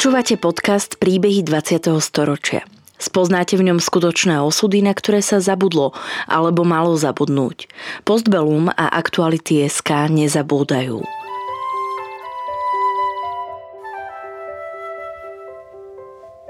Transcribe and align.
Počúvate 0.00 0.40
podcast 0.40 0.96
Príbehy 0.96 1.44
20. 1.44 2.00
storočia. 2.00 2.64
Spoznáte 2.96 3.60
v 3.60 3.68
ňom 3.68 3.84
skutočné 3.84 4.40
osudy, 4.40 4.80
na 4.80 4.96
ktoré 4.96 5.20
sa 5.20 5.44
zabudlo 5.44 5.92
alebo 6.24 6.64
malo 6.64 6.96
zabudnúť. 6.96 7.68
Postbellum 8.08 8.72
a 8.72 8.96
aktuality 8.96 9.60
SK 9.68 10.08
nezabúdajú. 10.08 11.19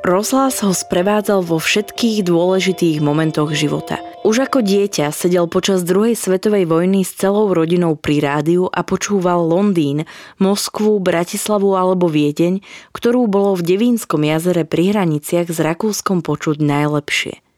Rozhlas 0.01 0.65
ho 0.65 0.73
sprevádzal 0.73 1.45
vo 1.45 1.61
všetkých 1.61 2.25
dôležitých 2.25 3.05
momentoch 3.05 3.53
života. 3.53 4.01
Už 4.25 4.49
ako 4.49 4.65
dieťa 4.65 5.13
sedel 5.13 5.45
počas 5.45 5.85
druhej 5.85 6.17
svetovej 6.17 6.65
vojny 6.65 7.05
s 7.05 7.13
celou 7.21 7.53
rodinou 7.53 8.01
pri 8.01 8.25
rádiu 8.25 8.73
a 8.73 8.81
počúval 8.81 9.45
Londýn, 9.45 10.09
Moskvu, 10.41 10.97
Bratislavu 11.05 11.77
alebo 11.77 12.09
Viedeň, 12.09 12.65
ktorú 12.97 13.29
bolo 13.29 13.53
v 13.61 13.77
Devínskom 13.77 14.25
jazere 14.25 14.65
pri 14.65 14.97
hraniciach 14.97 15.53
s 15.53 15.61
Rakúskom 15.61 16.25
počuť 16.25 16.65
najlepšie. 16.65 17.50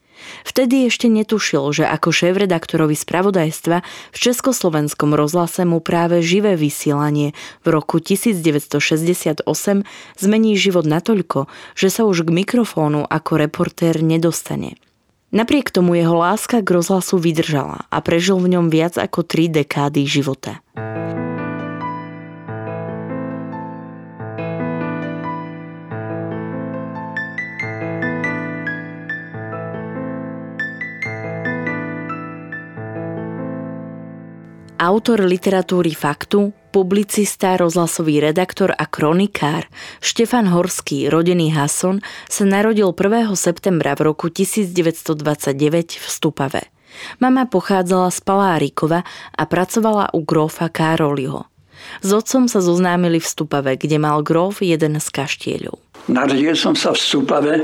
Vtedy 0.42 0.88
ešte 0.88 1.08
netušil, 1.08 1.64
že 1.72 1.84
ako 1.88 2.12
šéf-redaktorovi 2.12 2.96
spravodajstva 2.96 3.76
v 3.84 4.16
Československom 4.16 5.12
rozhlase 5.12 5.64
mu 5.68 5.80
práve 5.84 6.24
živé 6.24 6.56
vysielanie 6.56 7.36
v 7.62 7.66
roku 7.72 8.00
1968 8.00 9.44
zmení 10.18 10.52
život 10.56 10.84
natoľko, 10.88 11.46
že 11.76 11.88
sa 11.88 12.08
už 12.08 12.28
k 12.28 12.30
mikrofónu 12.44 13.04
ako 13.08 13.40
reportér 13.40 14.00
nedostane. 14.00 14.76
Napriek 15.32 15.72
tomu 15.72 15.96
jeho 15.96 16.12
láska 16.12 16.60
k 16.60 16.68
rozhlasu 16.76 17.16
vydržala 17.16 17.88
a 17.88 17.96
prežil 18.04 18.36
v 18.36 18.52
ňom 18.52 18.68
viac 18.68 19.00
ako 19.00 19.24
tri 19.24 19.48
dekády 19.48 20.04
života. 20.04 20.60
Autor 34.82 35.22
literatúry 35.22 35.94
faktu, 35.94 36.50
publicista, 36.74 37.54
rozhlasový 37.54 38.18
redaktor 38.18 38.74
a 38.74 38.82
kronikár 38.90 39.70
Štefan 40.02 40.50
Horský, 40.50 41.06
rodený 41.06 41.54
Hason, 41.54 42.02
sa 42.26 42.42
narodil 42.42 42.90
1. 42.90 43.30
septembra 43.38 43.94
v 43.94 44.10
roku 44.10 44.26
1929 44.26 46.02
v 46.02 46.06
Stupave. 46.10 46.62
Mama 47.22 47.46
pochádzala 47.46 48.10
z 48.10 48.20
Palárikova 48.26 49.06
a 49.38 49.42
pracovala 49.46 50.10
u 50.18 50.26
grófa 50.26 50.66
Károliho. 50.66 51.46
S 52.02 52.10
otcom 52.10 52.50
sa 52.50 52.58
zoznámili 52.58 53.22
v 53.22 53.26
Stupave, 53.26 53.78
kde 53.78 54.02
mal 54.02 54.26
gróf 54.26 54.66
jeden 54.66 54.98
z 54.98 55.08
kaštieľov. 55.14 55.78
Narodil 56.10 56.58
som 56.58 56.74
sa 56.74 56.90
v 56.90 56.98
Stupave 56.98 57.54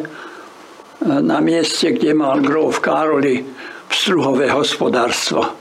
na 1.02 1.42
mieste, 1.42 1.98
kde 1.98 2.14
mal 2.14 2.38
gróf 2.38 2.78
Károli 2.78 3.42
struhové 3.90 4.54
hospodárstvo 4.54 5.57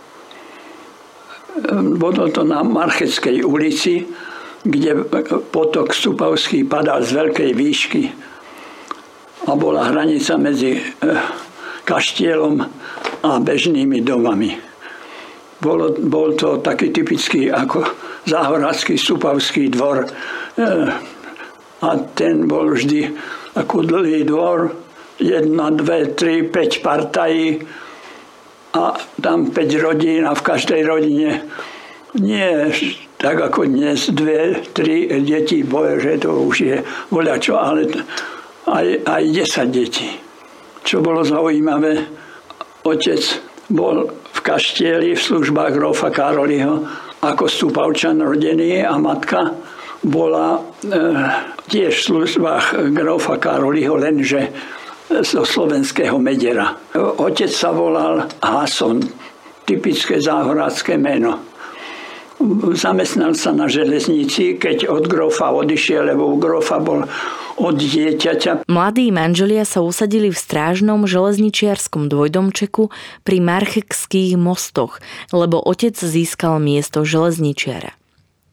bolo 1.97 2.29
to 2.29 2.45
na 2.45 2.61
Marcheckej 2.61 3.41
ulici, 3.41 4.05
kde 4.61 5.07
potok 5.53 5.93
Stupavský 5.93 6.67
padal 6.67 7.01
z 7.01 7.11
veľkej 7.17 7.51
výšky 7.55 8.03
a 9.47 9.51
bola 9.55 9.87
hranica 9.89 10.35
medzi 10.35 10.75
eh, 10.75 10.83
kaštielom 11.87 12.55
a 13.23 13.29
bežnými 13.39 14.03
domami. 14.03 14.51
Bol, 15.57 15.97
bol 16.05 16.37
to 16.37 16.61
taký 16.61 16.93
typický 16.93 17.49
ako 17.49 17.81
záhorácky 18.27 18.99
Stupavský 18.99 19.71
dvor 19.71 20.03
eh, 20.03 20.89
a 21.81 21.89
ten 22.17 22.49
bol 22.49 22.75
vždy 22.75 23.13
ako 23.57 23.87
dlhý 23.87 24.27
dvor, 24.27 24.69
jedna, 25.17 25.73
dve, 25.73 26.13
tri, 26.13 26.45
päť 26.45 26.85
partají, 26.85 27.57
a 28.77 28.93
tam 29.17 29.49
5 29.49 29.57
rodín 29.81 30.29
a 30.29 30.37
v 30.37 30.45
každej 30.45 30.81
rodine 30.85 31.41
nie 32.21 32.69
tak 33.17 33.41
ako 33.41 33.65
dnes 33.65 34.13
dve, 34.13 34.61
tri 34.77 35.09
deti 35.25 35.65
boje, 35.65 35.97
že 35.99 36.13
to 36.21 36.45
už 36.45 36.55
je 36.61 36.77
voľačo, 37.09 37.57
ale 37.57 37.89
aj, 38.69 38.87
aj 39.09 39.23
10 39.25 39.73
detí. 39.73 40.07
Čo 40.85 41.01
bolo 41.01 41.25
zaujímavé, 41.25 42.05
otec 42.85 43.21
bol 43.67 44.07
v 44.07 44.39
kaštieli 44.39 45.17
v 45.17 45.21
službách 45.21 45.73
Rofa 45.75 46.13
Karoliho 46.13 46.85
ako 47.19 47.49
stúpavčan 47.49 48.21
rodený 48.21 48.85
a 48.85 48.95
matka 49.01 49.57
bola 50.05 50.61
e, 50.85 50.93
tiež 51.67 51.91
v 51.91 52.05
službách 52.05 52.93
Grofa 52.93 53.41
Karoliho, 53.41 53.97
lenže 53.97 54.53
zo 55.07 55.41
slovenského 55.47 56.19
medera. 56.19 56.75
Otec 56.95 57.51
sa 57.51 57.71
volal 57.71 58.27
Hason, 58.43 58.99
typické 59.63 60.19
záhorácké 60.19 60.99
meno. 60.99 61.39
Zamestnal 62.77 63.33
sa 63.33 63.49
na 63.49 63.65
železnici, 63.65 64.61
keď 64.61 64.85
od 64.93 65.09
grofa 65.09 65.49
odišiel, 65.49 66.13
lebo 66.13 66.29
u 66.29 66.37
grofa 66.37 66.77
bol 66.77 67.01
od 67.57 67.75
dieťaťa. 67.81 68.69
Mladí 68.69 69.09
manželia 69.09 69.65
sa 69.65 69.81
usadili 69.81 70.29
v 70.29 70.37
strážnom 70.37 71.09
železničiarskom 71.09 72.05
dvojdomčeku 72.05 72.93
pri 73.25 73.37
Marchekských 73.41 74.37
mostoch, 74.37 75.01
lebo 75.33 75.57
otec 75.57 75.97
získal 75.97 76.61
miesto 76.61 77.01
železničiara. 77.01 77.97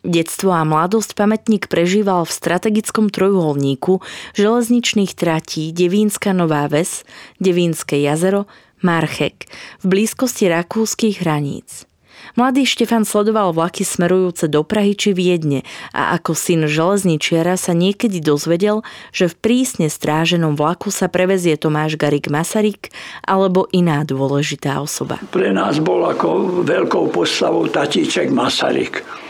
Detstvo 0.04 0.52
a 0.52 0.68
mladosť 0.68 1.16
pamätník 1.16 1.72
prežíval 1.72 2.28
v 2.28 2.36
strategickom 2.36 3.08
trojuholníku 3.08 4.04
železničných 4.36 5.16
tratí 5.16 5.72
Devínska 5.72 6.36
Nová 6.36 6.68
Ves, 6.68 7.08
Devínske 7.40 7.96
jazero, 7.96 8.44
Marchek 8.84 9.48
v 9.80 9.84
blízkosti 9.88 10.52
rakúskych 10.52 11.24
hraníc. 11.24 11.88
Mladý 12.36 12.68
Štefan 12.68 13.08
sledoval 13.08 13.56
vlaky 13.56 13.80
smerujúce 13.80 14.44
do 14.44 14.60
Prahy 14.60 14.92
či 14.92 15.16
Viedne 15.16 15.64
a 15.96 16.12
ako 16.20 16.36
syn 16.36 16.68
železničiara 16.68 17.56
sa 17.56 17.72
niekedy 17.72 18.20
dozvedel, 18.20 18.84
že 19.08 19.32
v 19.32 19.38
prísne 19.40 19.88
stráženom 19.88 20.52
vlaku 20.52 20.92
sa 20.92 21.08
prevezie 21.08 21.56
Tomáš 21.56 21.96
Garik 21.96 22.28
Masaryk 22.28 22.92
alebo 23.24 23.72
iná 23.72 24.04
dôležitá 24.04 24.84
osoba. 24.84 25.16
Pre 25.32 25.48
nás 25.48 25.80
bol 25.80 26.04
ako 26.04 26.60
veľkou 26.68 27.08
postavou 27.08 27.64
tatíček 27.72 28.28
Masaryk 28.28 29.23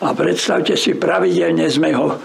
a 0.00 0.16
predstavte 0.16 0.76
si, 0.76 0.96
pravidelne 0.96 1.68
sme 1.68 1.90
ho 1.92 2.16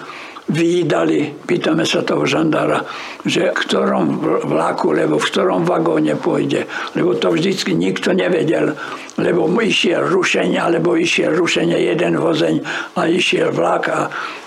výdali, 0.46 1.34
pýtame 1.42 1.90
sa 1.90 2.06
toho 2.06 2.22
žandára, 2.22 2.86
že 3.26 3.50
v 3.50 3.58
ktorom 3.66 4.06
vlaku, 4.46 4.94
lebo 4.94 5.18
v 5.18 5.26
ktorom 5.26 5.66
vagóne 5.66 6.14
pôjde. 6.22 6.70
Lebo 6.94 7.18
to 7.18 7.34
vždycky 7.34 7.74
nikto 7.74 8.14
nevedel, 8.14 8.78
lebo 9.18 9.50
išiel 9.58 10.06
rušenie, 10.06 10.62
alebo 10.62 10.94
išiel 10.94 11.34
rušenie 11.34 11.90
jeden 11.90 12.22
vozeň 12.22 12.62
a 12.94 13.10
išiel 13.10 13.50
vlak 13.50 13.84
a 13.90 14.00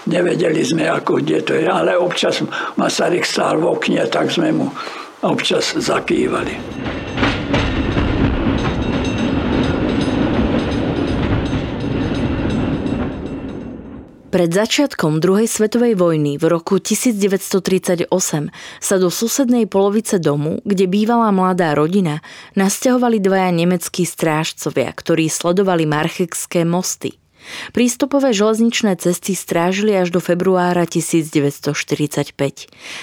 nevedeli 0.07 0.63
sme, 0.63 0.87
ako 0.87 1.19
kde 1.19 1.39
to 1.43 1.53
je. 1.59 1.67
Ale 1.67 1.99
občas 1.99 2.47
Masaryk 2.79 3.27
stál 3.27 3.59
v 3.59 3.67
okne, 3.75 4.07
tak 4.07 4.31
sme 4.31 4.55
mu 4.55 4.71
občas 5.27 5.75
zakývali. 5.75 7.18
Pred 14.29 14.53
začiatkom 14.53 15.25
druhej 15.25 15.49
svetovej 15.49 15.97
vojny 15.97 16.37
v 16.37 16.53
roku 16.53 16.77
1938 16.77 18.13
sa 18.77 18.95
do 19.01 19.09
susednej 19.09 19.65
polovice 19.65 20.21
domu, 20.21 20.61
kde 20.69 20.85
bývala 20.85 21.33
mladá 21.33 21.73
rodina, 21.73 22.21
nasťahovali 22.53 23.25
dvaja 23.25 23.49
nemeckí 23.57 24.05
strážcovia, 24.05 24.93
ktorí 24.93 25.33
sledovali 25.33 25.89
marchekské 25.89 26.69
mosty. 26.69 27.17
Prístupové 27.73 28.33
železničné 28.33 28.97
cesty 28.97 29.37
strážili 29.37 29.97
až 29.97 30.15
do 30.15 30.21
februára 30.21 30.85
1945. 30.89 32.33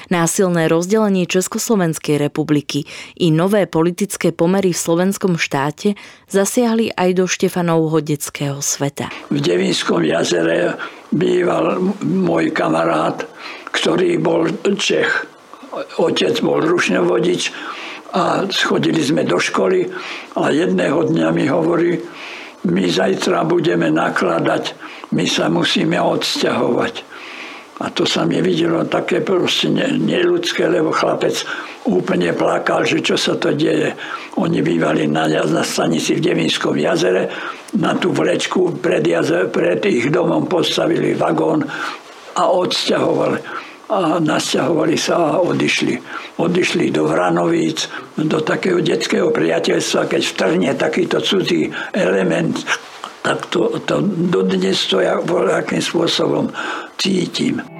Násilné 0.10 0.68
rozdelenie 0.68 1.26
Československej 1.30 2.18
republiky 2.18 2.90
i 3.20 3.30
nové 3.30 3.66
politické 3.70 4.32
pomery 4.32 4.74
v 4.74 4.80
slovenskom 4.80 5.38
štáte 5.40 5.98
zasiahli 6.30 6.94
aj 6.96 7.10
do 7.18 7.26
Štefanovho 7.30 8.02
detského 8.02 8.60
sveta. 8.62 9.12
V 9.30 9.40
Devínskom 9.42 10.04
jazere 10.04 10.78
býval 11.14 11.80
môj 12.04 12.52
kamarát, 12.52 13.24
ktorý 13.72 14.18
bol 14.20 14.50
Čech. 14.76 15.28
Otec 16.00 16.40
bol 16.40 16.64
rušňovodič 16.64 17.52
a 18.16 18.48
schodili 18.48 19.04
sme 19.04 19.28
do 19.28 19.36
školy 19.36 19.92
a 20.40 20.48
jedného 20.56 21.04
dňa 21.12 21.28
mi 21.36 21.52
hovorí, 21.52 22.00
my 22.66 22.86
zajtra 22.90 23.46
budeme 23.46 23.94
nakladať, 23.94 24.74
my 25.14 25.26
sa 25.30 25.48
musíme 25.48 26.02
odsťahovať. 26.02 27.16
A 27.76 27.92
to 27.92 28.08
sa 28.08 28.24
mi 28.24 28.40
videlo 28.40 28.88
také 28.88 29.20
proste 29.20 29.68
neludské, 30.00 30.72
lebo 30.72 30.96
chlapec 30.96 31.44
úplne 31.84 32.32
plakal, 32.32 32.88
že 32.88 33.04
čo 33.04 33.20
sa 33.20 33.36
to 33.36 33.52
deje. 33.52 33.92
Oni 34.40 34.64
bývali 34.64 35.12
na, 35.12 35.28
na 35.28 35.64
stanici 35.64 36.16
v 36.16 36.24
Devinskom 36.24 36.80
jazere, 36.80 37.28
na 37.76 37.92
tú 38.00 38.16
vlečku 38.16 38.80
pred, 38.80 39.04
jazer, 39.04 39.52
pred 39.52 39.84
ich 39.84 40.08
domom 40.08 40.48
postavili 40.48 41.20
vagón 41.20 41.68
a 42.40 42.44
odsťahovali. 42.48 43.65
A 43.90 44.18
nasťahovali 44.18 44.98
sa 44.98 45.38
a 45.38 45.42
odišli. 45.42 46.02
Odišli 46.42 46.90
do 46.90 47.06
Vranovíc, 47.06 47.86
do 48.18 48.42
takého 48.42 48.82
detského 48.82 49.30
priateľstva, 49.30 50.10
keď 50.10 50.22
vtrhne 50.26 50.72
takýto 50.74 51.22
cudzí 51.22 51.70
element, 51.94 52.66
tak 53.22 53.50
to, 53.50 53.82
to 53.86 54.02
dodnes 54.30 54.86
to 54.86 55.02
ja 55.02 55.18
akým 55.18 55.82
spôsobom 55.82 56.50
cítim. 56.98 57.75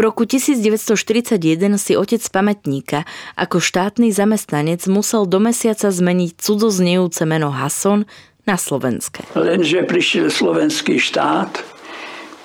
V 0.00 0.08
roku 0.08 0.24
1941 0.24 1.36
si 1.76 1.92
otec 1.92 2.24
pamätníka 2.32 3.04
ako 3.36 3.60
štátny 3.60 4.08
zamestnanec 4.08 4.88
musel 4.88 5.28
do 5.28 5.36
mesiaca 5.44 5.92
zmeniť 5.92 6.40
cudzoznejúce 6.40 7.28
meno 7.28 7.52
Hason 7.52 8.08
na 8.48 8.56
slovenské. 8.56 9.28
Lenže 9.36 9.84
prišiel 9.84 10.32
slovenský 10.32 10.96
štát 10.96 11.52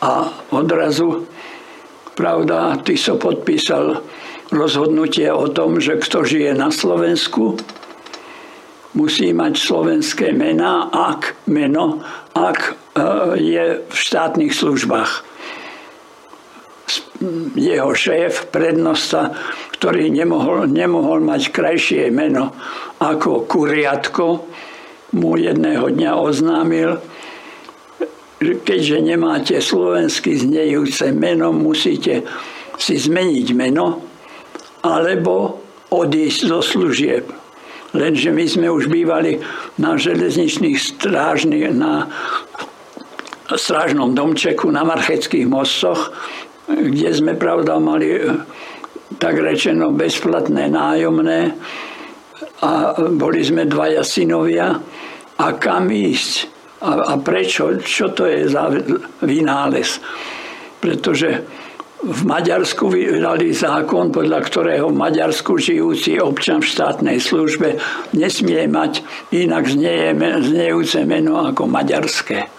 a 0.04 0.36
odrazu, 0.52 1.31
pravda, 2.19 2.75
ty 2.84 3.00
so 3.00 3.16
podpísal 3.16 4.04
rozhodnutie 4.52 5.31
o 5.31 5.48
tom, 5.48 5.80
že 5.80 5.96
kto 5.96 6.28
žije 6.28 6.60
na 6.60 6.75
Slovensku, 6.75 7.56
musí 9.00 9.31
mať 9.31 9.56
slovenské 9.56 10.36
mená, 10.36 10.92
ak 10.92 11.40
meno, 11.48 12.04
ak 12.36 12.60
e, 12.68 12.72
je 13.40 13.66
v 13.80 13.96
štátnych 13.96 14.52
službách 14.52 15.36
jeho 17.56 17.92
šéf, 17.96 18.54
prednosta, 18.54 19.34
ktorý 19.78 20.14
nemohol, 20.14 20.70
nemohol 20.70 21.24
mať 21.26 21.50
krajšie 21.50 22.14
meno 22.14 22.54
ako 23.02 23.50
Kuriatko, 23.50 24.28
mu 25.16 25.40
jedného 25.40 25.90
dňa 25.90 26.12
oznámil, 26.20 27.00
že 28.44 28.60
keďže 28.62 28.98
nemáte 29.00 29.56
slovensky 29.64 30.36
znejúce 30.36 31.16
meno, 31.16 31.56
musíte 31.56 32.28
si 32.76 33.00
zmeniť 33.00 33.48
meno 33.56 34.04
alebo 34.84 35.64
odísť 35.90 36.40
zo 36.52 36.60
služieb. 36.60 37.26
Lenže 37.96 38.28
my 38.36 38.44
sme 38.44 38.68
už 38.68 38.92
bývali 38.92 39.40
na 39.80 39.96
železničných 39.96 40.76
strážnych, 40.76 41.72
na 41.72 42.12
strážnom 43.54 44.12
domčeku 44.12 44.68
na 44.68 44.84
Marcheckých 44.84 45.48
mostoch 45.48 46.12
kde 46.66 47.10
sme 47.14 47.38
pravda 47.38 47.78
mali 47.78 48.18
e, 48.18 48.22
tak 49.22 49.38
rečeno 49.38 49.94
bezplatné 49.94 50.70
nájomné 50.74 51.54
a 52.66 52.98
boli 53.14 53.46
sme 53.46 53.70
dvaja 53.70 54.02
synovia. 54.02 54.82
A 55.36 55.48
kam 55.60 55.92
ísť? 55.92 56.34
A, 56.86 57.12
a 57.12 57.14
prečo, 57.20 57.76
čo 57.82 58.12
to 58.16 58.26
je 58.26 58.48
za 58.48 58.72
vynález. 59.24 60.00
Pretože 60.80 61.44
v 62.06 62.22
Maďarsku 62.24 62.86
vydali 62.88 63.50
zákon, 63.50 64.14
podľa 64.14 64.40
ktorého 64.46 64.94
v 64.94 65.00
Maďarsku 65.00 65.58
žijúci 65.58 66.22
občan 66.22 66.62
v 66.62 66.70
štátnej 66.70 67.18
službe 67.18 67.82
nesmie 68.14 68.70
mať 68.70 69.02
inak 69.34 69.66
znejúce 70.46 71.02
meno 71.04 71.42
ako 71.42 71.66
maďarské 71.66 72.55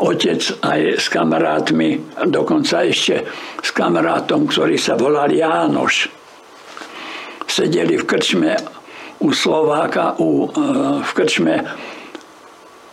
otec 0.00 0.40
aj 0.64 0.80
s 0.96 1.06
kamarátmi, 1.12 2.16
dokonca 2.32 2.88
ešte 2.88 3.28
s 3.60 3.68
kamarátom, 3.76 4.48
ktorý 4.48 4.80
sa 4.80 4.96
volal 4.96 5.28
Jánoš. 5.28 6.08
Sedeli 7.44 8.00
v 8.00 8.08
krčme 8.08 8.56
u 9.20 9.28
Slováka, 9.36 10.16
u, 10.16 10.48
e, 10.48 11.04
v 11.04 11.10
krčme 11.12 11.54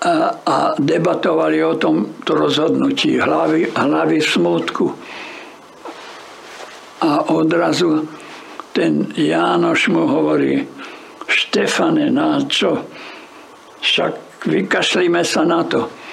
a, 0.04 0.14
a 0.44 0.56
debatovali 0.76 1.64
o 1.64 1.80
tom 1.80 2.20
to 2.28 2.36
rozhodnutí 2.36 3.16
hlavy, 3.16 3.72
hlavy 3.72 4.20
smutku. 4.20 4.86
A 7.08 7.32
odrazu 7.32 8.04
ten 8.76 9.08
Jánoš 9.16 9.88
mu 9.88 10.04
hovorí, 10.12 10.68
Štefane, 11.28 12.12
na 12.12 12.40
čo? 12.48 12.84
Však 13.80 14.44
vykašlíme 14.48 15.24
sa 15.24 15.48
na 15.48 15.64
to 15.64 16.07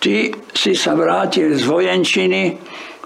ty 0.00 0.32
si 0.52 0.72
sa 0.76 0.96
vrátil 0.96 1.56
z 1.56 1.64
vojenčiny 1.64 2.42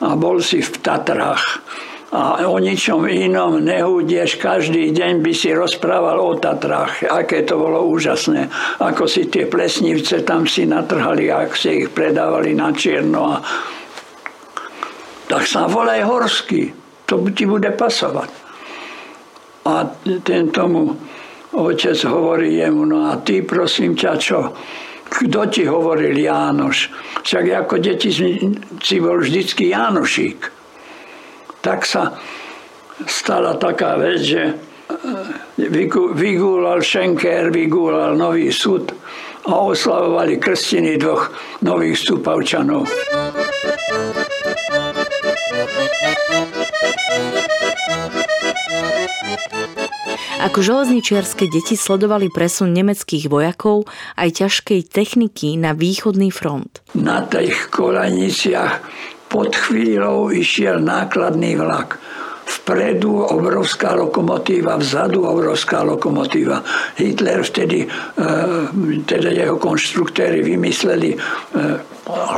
a 0.00 0.16
bol 0.16 0.40
si 0.40 0.64
v 0.64 0.70
Tatrách. 0.81 1.62
A 2.10 2.42
o 2.42 2.58
ničom 2.58 3.06
inom 3.06 3.62
nehúdieš, 3.62 4.42
každý 4.42 4.90
deň 4.90 5.22
by 5.22 5.31
si 5.31 5.54
rozprával 5.54 6.19
o 6.19 6.34
Tatrách, 6.34 7.06
aké 7.06 7.46
to 7.46 7.54
bolo 7.54 7.87
úžasné. 7.87 8.50
Ako 8.82 9.06
si 9.06 9.31
tie 9.31 9.46
plesnivce 9.46 10.26
tam 10.26 10.42
si 10.42 10.66
natrhali, 10.66 11.31
ak 11.31 11.54
si 11.54 11.87
ich 11.87 11.94
predávali 11.94 12.58
na 12.58 12.75
čierno. 12.75 13.31
A... 13.31 13.37
Tak 15.30 15.47
sa 15.47 15.70
volaj 15.70 16.02
Horský, 16.02 16.75
to 17.06 17.23
ti 17.30 17.47
bude 17.47 17.70
pasovať. 17.78 18.30
A 19.70 19.87
ten 20.26 20.50
tomu 20.50 20.90
otec 21.54 21.99
hovorí 22.11 22.59
jemu, 22.59 22.90
no 22.90 23.06
a 23.06 23.23
ty 23.23 23.47
prosím 23.47 23.94
ťa 23.94 24.12
čo? 24.18 24.50
Kto 25.11 25.50
ti 25.50 25.67
hovoril 25.67 26.14
Jánoš? 26.14 26.88
Však 27.26 27.67
ako 27.67 27.75
deti 27.83 28.14
si 28.79 28.97
bol 29.02 29.19
vždycky 29.19 29.75
Jánošík. 29.75 30.38
Tak 31.61 31.83
sa 31.85 32.14
stala 33.05 33.59
taká 33.59 33.99
vec, 33.99 34.23
že 34.23 34.43
e, 35.59 35.69
vygúlal 36.14 36.81
Šenker, 36.81 37.50
vygúlal 37.50 38.17
nový 38.17 38.55
súd 38.55 38.95
a 39.45 39.52
oslavovali 39.67 40.38
krstiny 40.38 40.97
dvoch 40.97 41.33
nových 41.64 42.00
stúpavčanov. 42.07 42.87
Ako 50.40 50.64
železničiarske 50.64 51.52
deti 51.52 51.76
sledovali 51.76 52.33
presun 52.33 52.73
nemeckých 52.73 53.28
vojakov 53.28 53.85
aj 54.16 54.40
ťažkej 54.40 54.88
techniky 54.88 55.61
na 55.61 55.76
východný 55.76 56.33
front. 56.33 56.80
Na 56.97 57.23
tých 57.28 57.69
kolaniciach 57.69 58.80
pod 59.28 59.52
chvíľou 59.54 60.33
išiel 60.33 60.80
nákladný 60.80 61.61
vlak. 61.61 62.00
Vpredu 62.50 63.30
obrovská 63.30 63.95
lokomotíva, 63.95 64.75
vzadu 64.75 65.23
obrovská 65.23 65.87
lokomotíva. 65.87 66.66
Hitler 66.99 67.47
vtedy, 67.47 67.87
e, 67.87 67.88
teda 69.07 69.30
jeho 69.30 69.54
konštruktéry 69.54 70.42
vymysleli 70.42 71.14
e, 71.14 71.19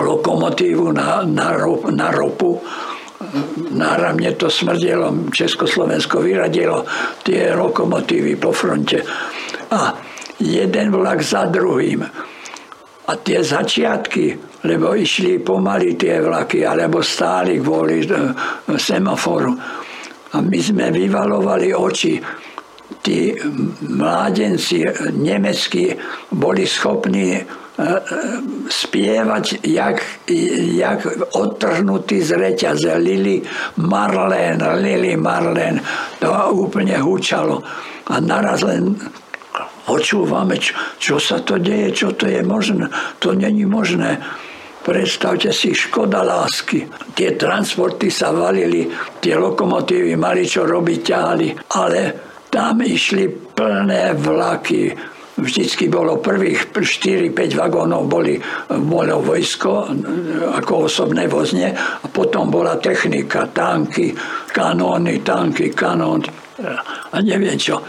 lokomotívu 0.04 0.92
na, 0.92 1.24
na, 1.24 1.56
na 1.88 2.08
ropu 2.12 2.60
náramne 3.72 4.32
to 4.34 4.50
smrdelo, 4.50 5.30
Československo 5.30 6.20
vyradilo 6.20 6.84
tie 7.22 7.54
lokomotívy 7.54 8.36
po 8.36 8.52
fronte. 8.52 9.02
A 9.72 9.96
jeden 10.42 10.90
vlak 10.92 11.22
za 11.22 11.46
druhým. 11.48 12.04
A 13.02 13.12
tie 13.18 13.42
začiatky, 13.42 14.38
lebo 14.62 14.94
išli 14.94 15.42
pomaly 15.42 15.98
tie 15.98 16.22
vlaky, 16.22 16.62
alebo 16.62 17.02
stáli 17.02 17.58
kvôli 17.58 18.06
e, 18.06 18.30
semaforu. 18.78 19.52
A 20.32 20.36
my 20.38 20.58
sme 20.62 20.94
vyvalovali 20.94 21.74
oči. 21.74 22.22
Tí 23.02 23.34
mládenci 23.82 24.86
nemeckí 25.18 25.90
boli 26.30 26.62
schopní 26.62 27.42
spievať, 28.68 29.64
jak, 29.64 29.96
jak 30.76 31.00
odtrhnutý 31.32 32.20
z 32.20 32.30
reťaze 32.36 32.92
Lili 33.00 33.40
Marlen, 33.80 34.60
Lili 34.76 35.16
Marlen. 35.16 35.80
To 36.20 36.52
úplne 36.52 37.00
húčalo. 37.00 37.64
A 38.12 38.20
naraz 38.20 38.60
len 38.60 38.92
počúvame, 39.88 40.60
čo, 40.60 40.76
čo 41.00 41.16
sa 41.16 41.40
to 41.40 41.56
deje, 41.56 41.96
čo 41.96 42.08
to 42.12 42.28
je 42.28 42.44
možné. 42.44 42.92
To 43.24 43.32
není 43.32 43.64
možné. 43.64 44.20
Predstavte 44.82 45.54
si, 45.54 45.72
škoda 45.72 46.26
lásky. 46.26 46.90
Tie 47.14 47.38
transporty 47.38 48.10
sa 48.10 48.34
valili, 48.34 48.90
tie 49.22 49.38
lokomotívy 49.38 50.18
mali 50.18 50.42
čo 50.42 50.66
robiť, 50.66 51.00
ťahali, 51.06 51.48
ale 51.78 52.00
tam 52.50 52.82
išli 52.82 53.30
plné 53.54 54.12
vlaky 54.18 55.11
vždycky 55.36 55.88
bolo 55.88 56.20
prvých 56.20 56.72
4-5 56.72 57.32
vagónov 57.56 58.04
boli, 58.04 58.36
bolo 58.68 59.24
vojsko 59.24 59.88
ako 60.60 60.88
osobné 60.88 61.24
vozne 61.24 61.72
a 61.76 62.06
potom 62.08 62.52
bola 62.52 62.76
technika, 62.76 63.48
tanky, 63.48 64.12
kanóny, 64.52 65.24
tanky, 65.24 65.72
kanón 65.72 66.42
a 67.12 67.16
neviem 67.20 67.56
čo. 67.58 67.80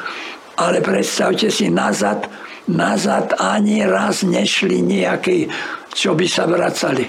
Ale 0.54 0.86
predstavte 0.86 1.50
si, 1.50 1.70
nazad, 1.70 2.30
nazad 2.70 3.34
ani 3.42 3.82
raz 3.84 4.22
nešli 4.22 4.86
nejaký, 4.86 5.50
čo 5.94 6.14
by 6.14 6.26
sa 6.30 6.46
vracali. 6.46 7.06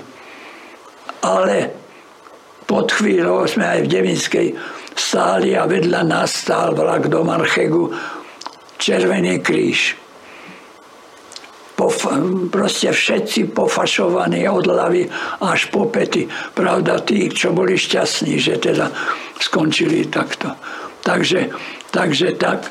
Ale 1.25 1.57
pod 2.65 2.89
chvíľou 2.93 3.45
sme 3.45 3.65
aj 3.69 3.81
v 3.85 3.91
Devinskej 3.93 4.49
stáli 4.97 5.53
a 5.53 5.69
vedľa 5.69 6.01
nás 6.09 6.33
stál 6.33 6.73
vlak 6.73 7.13
do 7.13 7.21
Marchegu 7.25 7.93
Červený 8.81 9.41
kríž 9.45 10.04
pof, 11.75 12.07
proste 12.51 12.91
všetci 12.95 13.51
pofašovaní 13.55 14.47
od 14.47 14.67
hlavy 14.67 15.11
až 15.43 15.71
po 15.75 15.91
pety. 15.91 16.27
Pravda, 16.55 17.03
tí, 17.03 17.29
čo 17.31 17.51
boli 17.51 17.75
šťastní, 17.75 18.39
že 18.39 18.59
teda 18.59 18.91
skončili 19.43 20.07
takto. 20.07 20.55
Takže, 21.05 21.51
takže 21.91 22.39
tak, 22.39 22.71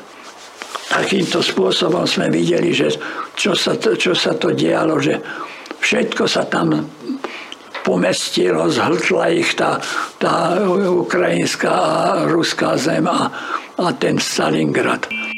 takýmto 0.90 1.44
spôsobom 1.44 2.08
sme 2.08 2.32
videli, 2.32 2.74
že 2.74 2.90
čo 3.36 3.54
sa 3.54 3.78
to, 3.78 3.94
čo 3.94 4.16
sa 4.16 4.34
to 4.34 4.50
dialo, 4.50 4.98
že 4.98 5.20
všetko 5.78 6.24
sa 6.26 6.48
tam 6.48 6.88
pomestilo, 7.84 8.64
zhltla 8.72 9.28
ich 9.36 9.52
tá, 9.54 9.76
tá 10.16 10.56
ukrajinská 10.72 11.68
a 11.68 11.96
ruská 12.24 12.80
zem 12.80 13.04
a, 13.04 13.28
a 13.76 13.86
ten 13.92 14.16
Stalingrad. 14.16 15.33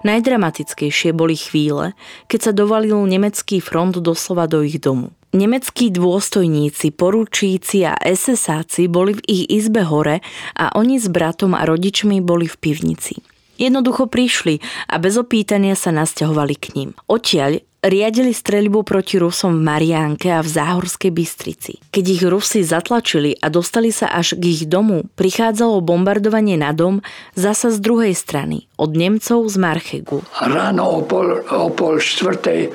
Najdramatickejšie 0.00 1.12
boli 1.12 1.36
chvíle, 1.36 1.92
keď 2.26 2.40
sa 2.40 2.52
dovalil 2.56 2.96
nemecký 3.04 3.60
front 3.60 4.00
doslova 4.00 4.48
do 4.48 4.64
ich 4.64 4.80
domu. 4.80 5.12
Nemeckí 5.30 5.94
dôstojníci, 5.94 6.90
porúčíci 6.90 7.86
a 7.86 7.94
SSáci 7.94 8.90
boli 8.90 9.14
v 9.14 9.22
ich 9.30 9.42
izbe 9.46 9.86
hore 9.86 10.18
a 10.58 10.74
oni 10.74 10.98
s 10.98 11.06
bratom 11.06 11.54
a 11.54 11.62
rodičmi 11.62 12.18
boli 12.18 12.50
v 12.50 12.56
pivnici. 12.58 13.14
Jednoducho 13.60 14.08
prišli 14.08 14.58
a 14.90 14.96
bez 14.96 15.20
opýtania 15.20 15.76
sa 15.76 15.92
nasťahovali 15.92 16.54
k 16.56 16.66
ním. 16.74 16.90
Odtiaľ 17.06 17.62
riadili 17.80 18.32
streľbu 18.32 18.84
proti 18.84 19.16
Rusom 19.16 19.60
v 19.60 19.66
Mariánke 19.66 20.28
a 20.32 20.44
v 20.44 20.48
Záhorskej 20.48 21.12
Bystrici. 21.12 21.72
Keď 21.88 22.04
ich 22.04 22.22
Rusi 22.24 22.60
zatlačili 22.60 23.36
a 23.40 23.48
dostali 23.48 23.88
sa 23.90 24.12
až 24.12 24.36
k 24.36 24.44
ich 24.52 24.62
domu, 24.68 25.08
prichádzalo 25.16 25.80
bombardovanie 25.80 26.60
na 26.60 26.76
dom 26.76 27.00
zasa 27.36 27.72
z 27.72 27.80
druhej 27.80 28.12
strany, 28.12 28.68
od 28.76 28.92
Nemcov 28.96 29.48
z 29.48 29.56
Marchegu. 29.56 30.18
Ráno 30.40 31.00
o 31.00 31.00
pol, 31.04 31.40
o 31.40 31.68
pol 31.72 31.96
štvrtej 31.98 32.72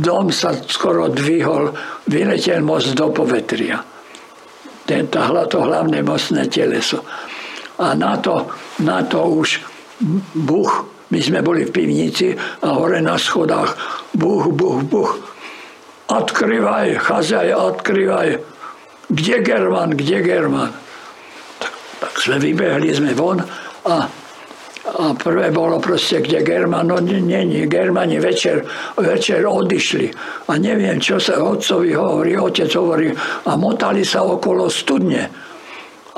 dom 0.00 0.32
sa 0.32 0.56
skoro 0.56 1.08
dvihol, 1.12 1.72
vyletel 2.08 2.64
most 2.64 2.96
do 2.96 3.12
povetria. 3.12 3.84
Tento, 4.86 5.18
to 5.50 5.58
hlavné 5.66 6.00
mostné 6.00 6.46
teleso. 6.46 7.02
A 7.82 7.92
na 7.92 8.16
to, 8.16 8.48
na 8.80 9.02
to 9.04 9.20
už 9.26 9.60
buch 10.32 10.95
my 11.06 11.18
sme 11.22 11.38
boli 11.38 11.62
v 11.62 11.74
pivnici 11.74 12.34
a 12.34 12.68
hore 12.74 12.98
na 12.98 13.14
schodách 13.14 13.78
buch, 14.14 14.50
buch, 14.50 14.82
buch. 14.82 15.12
Odkryvaj, 16.10 16.98
chazaj, 17.02 17.50
odkryvaj. 17.54 18.38
Kde 19.06 19.36
German, 19.42 19.94
kde 19.94 20.18
German? 20.22 20.70
Tak, 21.62 21.72
tak 22.02 22.14
sme 22.18 22.42
vybehli 22.42 22.90
sme 22.90 23.14
von 23.14 23.38
a, 23.86 23.96
a 24.86 25.04
prvé 25.14 25.54
bolo 25.54 25.78
proste, 25.78 26.18
kde 26.18 26.42
German, 26.42 26.90
no 26.90 26.98
nie, 26.98 27.22
nie, 27.22 27.70
Germani 27.70 28.18
večer, 28.18 28.66
večer 28.98 29.46
odišli. 29.46 30.10
A 30.50 30.58
neviem, 30.58 30.98
čo 30.98 31.22
sa 31.22 31.38
otcovi 31.38 31.94
hovorí, 31.94 32.34
otec 32.34 32.70
hovorí 32.74 33.14
a 33.46 33.54
motali 33.54 34.02
sa 34.02 34.26
okolo 34.26 34.66
studne. 34.66 35.22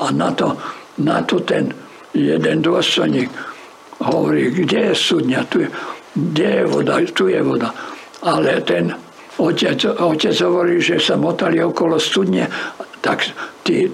A 0.01 0.09
na 0.09 0.33
to, 0.33 0.57
na 1.05 1.21
to 1.21 1.45
ten 1.45 1.69
jeden 2.13 2.65
dôstojník 2.65 3.29
hovorí, 3.99 4.51
kde 4.51 4.91
je 4.91 4.93
studňa, 4.95 5.39
tu 5.47 5.63
je, 5.63 5.69
kde 6.15 6.47
je 6.47 6.63
voda, 6.65 6.95
tu 7.13 7.27
je 7.27 7.41
voda. 7.43 7.69
Ale 8.23 8.61
ten 8.63 8.91
otec, 9.39 9.79
otec 9.99 10.35
hovorí, 10.43 10.79
že 10.83 10.99
sa 10.99 11.15
motali 11.15 11.63
okolo 11.63 11.99
studne, 11.99 12.47
tak 12.99 13.23
tí, 13.63 13.87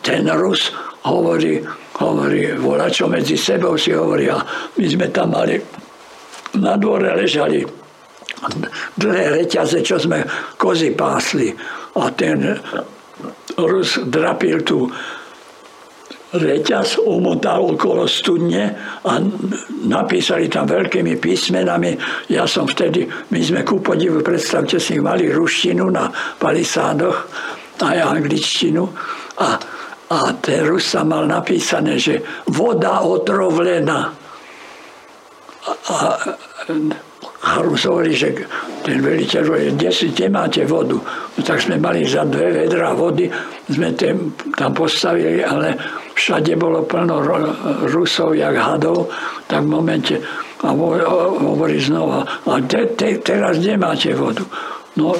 ten 0.00 0.24
Rus 0.32 0.72
hovorí, 1.04 1.60
hovorí, 2.00 2.56
volá 2.56 2.88
čo 2.88 3.08
medzi 3.08 3.36
sebou 3.36 3.76
si? 3.76 3.92
Hovorí 3.92 4.28
a 4.32 4.40
my 4.76 4.86
sme 4.88 5.06
tam 5.12 5.32
mali, 5.36 5.60
na 6.56 6.76
dvore 6.80 7.12
ležali 7.12 7.60
dlhé 8.96 9.42
reťaze, 9.42 9.80
čo 9.80 9.96
sme 9.96 10.24
kozy 10.60 10.92
pásli. 10.92 11.52
A 11.96 12.12
ten 12.12 12.44
Rus 13.56 13.96
drapil 14.04 14.60
tú 14.60 14.88
reťaz 16.34 16.98
umotal 17.06 17.78
okolo 17.78 18.10
studne 18.10 18.74
a 19.06 19.12
napísali 19.86 20.50
tam 20.50 20.66
veľkými 20.66 21.22
písmenami. 21.22 21.94
Ja 22.34 22.50
som 22.50 22.66
vtedy, 22.66 23.06
my 23.30 23.40
sme 23.40 23.62
ku 23.62 23.78
podivu, 23.78 24.18
predstavte 24.26 24.82
si, 24.82 24.98
mali 24.98 25.30
ruštinu 25.30 25.86
na 25.86 26.10
palisádoch 26.42 27.30
aj 27.78 27.98
angličtinu 28.02 28.82
a, 29.38 29.48
a 30.10 30.18
ten 30.42 30.66
Rus 30.66 30.96
sa 30.96 31.06
mal 31.06 31.28
napísané, 31.28 32.00
že 32.00 32.24
voda 32.50 33.04
otrovlená. 33.04 34.10
A, 35.66 35.72
a, 35.92 35.96
a 37.46 37.50
Rus 37.62 37.86
hovorí, 37.86 38.16
že 38.16 38.34
ten 38.82 38.98
veliteľ 38.98 39.42
hovorí, 39.46 39.66
kde, 39.76 39.90
si, 39.92 40.10
kde 40.10 40.26
máte 40.32 40.62
vodu? 40.66 40.96
No, 41.36 41.40
tak 41.44 41.60
sme 41.62 41.76
mali 41.76 42.02
za 42.08 42.24
dve 42.26 42.64
vedra 42.64 42.96
vody, 42.96 43.28
sme 43.68 43.92
tam 44.56 44.72
postavili, 44.72 45.44
ale 45.44 45.76
všade 46.16 46.56
bolo 46.56 46.88
plno 46.88 47.20
Rusov, 47.84 48.32
jak 48.32 48.56
hadov, 48.56 49.12
tak 49.44 49.62
v 49.62 49.68
momente 49.68 50.16
a 50.64 50.72
hovorí 50.72 51.76
znova, 51.76 52.24
a 52.48 52.56
te, 52.64 52.88
te, 52.96 53.20
teraz 53.20 53.60
kde 53.60 53.76
máte 53.76 54.16
vodu? 54.16 54.40
No, 54.96 55.12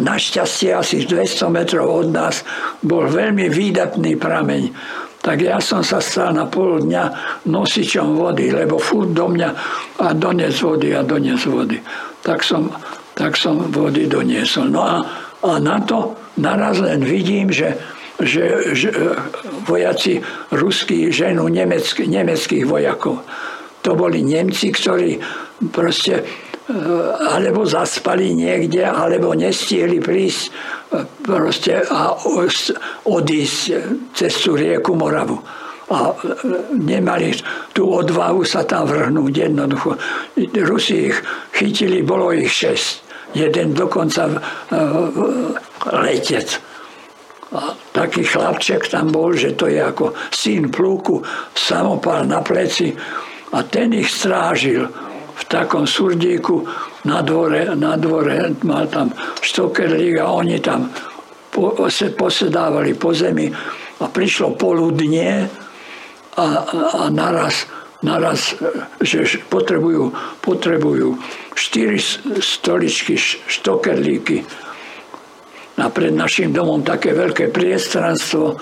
našťastie 0.00 0.72
asi 0.72 1.04
200 1.04 1.52
metrov 1.52 1.92
od 1.92 2.08
nás 2.08 2.40
bol 2.80 3.04
veľmi 3.04 3.52
výdatný 3.52 4.16
prameň. 4.16 4.62
Tak 5.20 5.44
ja 5.44 5.60
som 5.60 5.84
sa 5.84 6.00
stal 6.00 6.32
na 6.32 6.48
pol 6.48 6.80
dňa 6.80 7.04
nosičom 7.44 8.16
vody, 8.16 8.48
lebo 8.54 8.80
furt 8.80 9.12
do 9.12 9.28
mňa 9.28 9.50
a 10.00 10.16
dones 10.16 10.56
vody 10.64 10.96
a 10.96 11.04
dones 11.04 11.44
vody. 11.44 11.76
Tak 12.24 12.40
som, 12.40 12.72
tak 13.12 13.36
som 13.36 13.68
vody 13.68 14.08
doniesol. 14.08 14.72
No 14.72 14.80
a, 14.80 14.96
a 15.44 15.60
na 15.60 15.76
to 15.84 16.16
naraz 16.40 16.80
len 16.80 17.04
vidím, 17.04 17.52
že 17.52 17.76
že, 18.18 18.74
že 18.74 18.90
e, 18.90 19.14
vojaci 19.66 20.18
ruskí 20.50 21.14
ženú 21.14 21.46
nemeck, 21.46 22.02
nemeckých 22.02 22.66
vojakov. 22.66 23.22
To 23.86 23.94
boli 23.94 24.26
Nemci, 24.26 24.74
ktorí 24.74 25.22
proste 25.70 26.18
e, 26.18 26.24
alebo 27.30 27.62
zaspali 27.62 28.34
niekde, 28.34 28.82
alebo 28.82 29.38
nestihli 29.38 30.02
prísť 30.02 30.42
e, 30.42 30.50
proste 31.22 31.86
a 31.86 32.18
odísť 33.06 33.60
cez 34.18 34.32
tú 34.42 34.58
rieku 34.58 34.98
Moravu. 34.98 35.38
A 35.88 36.12
nemali 36.76 37.32
tú 37.72 37.88
odvahu 37.88 38.44
sa 38.44 38.60
tam 38.60 38.84
vrhnúť 38.84 39.32
jednoducho. 39.32 39.96
Rusi 40.68 41.08
ich 41.08 41.16
chytili, 41.56 42.04
bolo 42.04 42.28
ich 42.28 42.52
šesť. 42.52 43.08
Jeden 43.32 43.72
dokonca 43.72 44.28
letec 45.88 46.67
a 47.48 47.72
taký 47.96 48.28
chlapček 48.28 48.92
tam 48.92 49.08
bol, 49.08 49.32
že 49.32 49.56
to 49.56 49.72
je 49.72 49.80
ako 49.80 50.12
syn 50.28 50.68
plúku, 50.68 51.24
samopal 51.56 52.28
na 52.28 52.44
pleci 52.44 52.92
a 53.56 53.64
ten 53.64 53.96
ich 53.96 54.12
strážil 54.12 54.84
v 55.38 55.42
takom 55.48 55.88
surdíku 55.88 56.66
na 57.08 57.24
dvore, 57.24 57.72
na 57.72 57.96
dvore. 57.96 58.52
Mal 58.66 58.84
tam 58.92 59.14
štokerlík 59.40 60.20
a 60.20 60.28
oni 60.28 60.60
tam 60.60 60.92
posedávali 62.18 62.92
po 63.00 63.16
zemi 63.16 63.48
a 63.98 64.04
prišlo 64.06 64.58
poludnie 64.60 65.48
a, 66.36 66.46
a 67.00 67.04
naraz, 67.08 67.64
naraz, 68.04 68.54
že 69.00 69.40
potrebujú, 69.48 70.12
potrebujú 70.44 71.16
štyri 71.56 71.98
stoličky, 72.38 73.16
štokerlíky 73.48 74.44
a 75.78 75.86
pred 75.88 76.10
našim 76.10 76.50
domom 76.50 76.82
také 76.82 77.14
veľké 77.14 77.54
priestranstvo. 77.54 78.58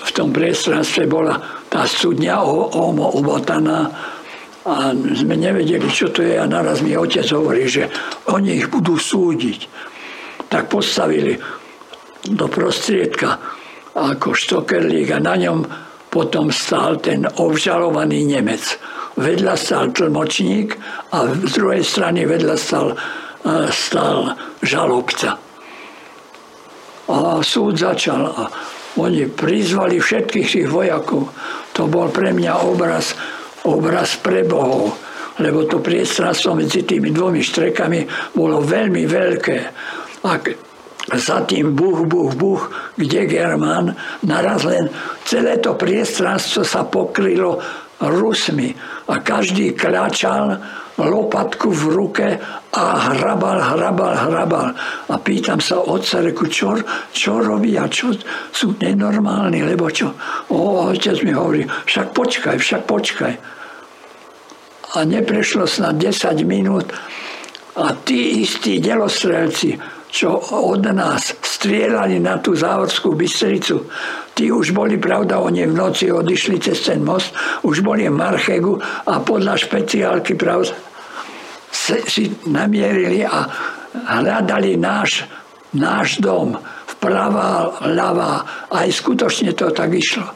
V 0.00 0.10
tom 0.12 0.32
priestranstve 0.32 1.08
bola 1.08 1.40
tá 1.68 1.88
studňa 1.88 2.44
omo 2.76 3.16
umotaná 3.16 3.88
a 4.60 4.92
sme 4.92 5.40
nevedeli, 5.40 5.88
čo 5.88 6.12
to 6.12 6.20
je 6.20 6.36
a 6.36 6.44
naraz 6.44 6.84
mi 6.84 6.92
otec 6.92 7.24
hovorí, 7.32 7.64
že 7.64 7.88
oni 8.28 8.60
ich 8.60 8.68
budú 8.68 9.00
súdiť. 9.00 9.60
Tak 10.52 10.68
postavili 10.68 11.40
do 12.28 12.46
prostriedka 12.52 13.40
ako 13.96 14.36
štokerlík 14.36 15.16
a 15.16 15.18
na 15.18 15.34
ňom 15.40 15.64
potom 16.12 16.52
stál 16.52 17.00
ten 17.00 17.24
obžalovaný 17.24 18.28
Nemec. 18.28 18.76
Vedľa 19.16 19.54
stál 19.56 19.94
tlmočník 19.96 20.76
a 21.14 21.28
z 21.32 21.50
druhej 21.56 21.82
strany 21.82 22.28
vedľa 22.28 22.56
stál, 22.60 22.98
stál 23.72 24.36
žalobca. 24.60 25.49
A 27.10 27.42
súd 27.42 27.82
začal 27.82 28.22
a 28.30 28.46
oni 29.02 29.26
prizvali 29.26 29.98
všetkých 29.98 30.48
tých 30.48 30.68
vojakov. 30.70 31.30
To 31.74 31.90
bol 31.90 32.10
pre 32.14 32.30
mňa 32.30 32.52
obraz, 32.62 33.18
obraz 33.66 34.14
pre 34.22 34.46
Bohov 34.46 35.10
lebo 35.40 35.64
to 35.64 35.80
priestranstvo 35.80 36.52
medzi 36.52 36.84
tými 36.84 37.08
dvomi 37.10 37.40
štrekami 37.40 38.00
bolo 38.36 38.60
veľmi 38.60 39.08
veľké. 39.08 39.56
A 40.28 40.36
za 41.16 41.42
tým 41.48 41.72
buch, 41.72 42.04
buch, 42.04 42.36
buch, 42.36 42.62
kde 42.94 43.24
Germán, 43.24 43.96
naraz 44.28 44.68
len 44.68 44.92
celé 45.24 45.56
to 45.58 45.74
priestranstvo 45.74 46.60
sa 46.60 46.84
pokrylo 46.84 47.58
Rusmi 48.00 48.72
a 49.12 49.20
každý 49.20 49.76
kľačal 49.76 50.56
lopatku 51.00 51.68
v 51.72 51.84
ruke 51.92 52.28
a 52.72 52.84
hrabal, 53.12 53.60
hrabal, 53.60 54.14
hrabal. 54.16 54.68
A 55.08 55.14
pýtam 55.20 55.60
sa 55.60 55.80
otca, 55.80 56.20
reku, 56.24 56.48
čo, 56.48 56.76
čo 57.12 57.40
robí 57.40 57.76
a 57.76 57.88
čo 57.88 58.12
sú 58.52 58.76
nenormálni, 58.80 59.64
lebo 59.64 59.88
čo? 59.92 60.12
O, 60.52 60.88
otec 60.92 61.20
mi 61.24 61.32
hovorí, 61.32 61.64
však 61.64 62.12
počkaj, 62.12 62.56
však 62.56 62.82
počkaj 62.84 63.34
a 64.90 65.04
neprešlo 65.06 65.66
snad 65.70 65.94
10 66.02 66.42
minút 66.42 66.90
a 67.78 67.94
tí 67.94 68.42
istí 68.42 68.82
delostrelci, 68.82 69.78
čo 70.10 70.36
od 70.66 70.82
nás 70.90 71.38
strieľali 71.38 72.18
na 72.18 72.42
tú 72.42 72.58
závodskú 72.58 73.14
Bystricu, 73.14 73.86
tí 74.34 74.50
už 74.50 74.74
boli, 74.74 74.98
pravda, 74.98 75.38
oni 75.38 75.70
v 75.70 75.74
noci 75.74 76.10
odišli 76.10 76.58
cez 76.58 76.82
ten 76.82 77.06
most, 77.06 77.30
už 77.62 77.80
boli 77.86 78.10
v 78.10 78.14
Marchegu 78.14 78.76
a 78.82 79.22
podľa 79.22 79.54
špeciálky, 79.54 80.34
pravda, 80.34 80.74
si 81.70 82.26
namierili 82.50 83.22
a 83.22 83.46
hľadali 84.20 84.74
náš, 84.74 85.26
náš 85.74 86.18
dom 86.18 86.58
vprava, 86.98 87.80
ľava. 87.86 88.44
Aj 88.68 88.88
skutočne 88.90 89.54
to 89.56 89.70
tak 89.72 89.94
išlo. 89.94 90.26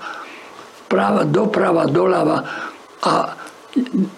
Prava, 0.88 1.26
doprava, 1.26 1.84
doľava. 1.90 2.38
A 3.04 3.12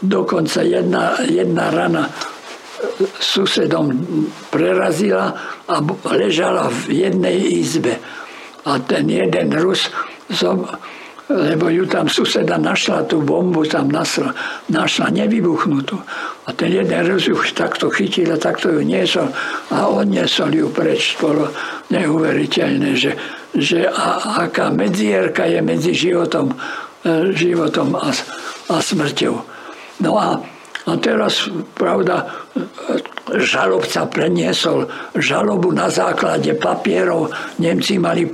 dokonca 0.05 0.61
jedna, 0.63 1.19
jedna 1.27 1.73
rana 1.73 2.05
susedom 3.21 3.93
prerazila 4.51 5.33
a 5.67 5.81
ležala 6.13 6.69
v 6.69 7.07
jednej 7.07 7.37
izbe. 7.61 7.99
A 8.67 8.83
ten 8.83 9.07
jeden 9.07 9.55
Rus, 9.55 9.89
lebo 11.27 11.67
ju 11.71 11.87
tam 11.87 12.07
suseda 12.07 12.55
našla, 12.59 13.07
tú 13.07 13.23
bombu 13.23 13.67
tam 13.67 13.91
našla, 13.91 14.31
našla 14.71 15.11
nevybuchnutú. 15.11 15.99
A 16.47 16.55
ten 16.55 16.71
jeden 16.71 17.03
Rus 17.07 17.27
ju 17.27 17.35
takto 17.55 17.91
chytil 17.91 18.31
a 18.31 18.39
takto 18.39 18.71
ju 18.71 18.83
niesol 18.87 19.31
a 19.71 19.91
odniesol 19.91 20.55
ju 20.55 20.67
preč. 20.71 21.19
Bolo 21.19 21.51
neuveriteľné, 21.91 22.91
že, 22.95 23.19
že 23.55 23.91
a, 23.91 24.39
aká 24.47 24.71
medzierka 24.71 25.47
je 25.51 25.59
medzi 25.63 25.93
životom, 25.95 26.55
e, 27.03 27.35
životom 27.35 27.99
a, 27.99 28.11
a 28.71 28.75
smrťou. 28.79 29.35
No 30.07 30.11
a, 30.19 30.39
a 30.87 30.95
teraz, 31.03 31.51
pravda, 31.75 32.31
žalobca 33.35 34.07
preniesol 34.07 34.87
žalobu 35.19 35.75
na 35.75 35.91
základe 35.91 36.55
papierov. 36.55 37.35
Nemci 37.59 37.99
mali 37.99 38.31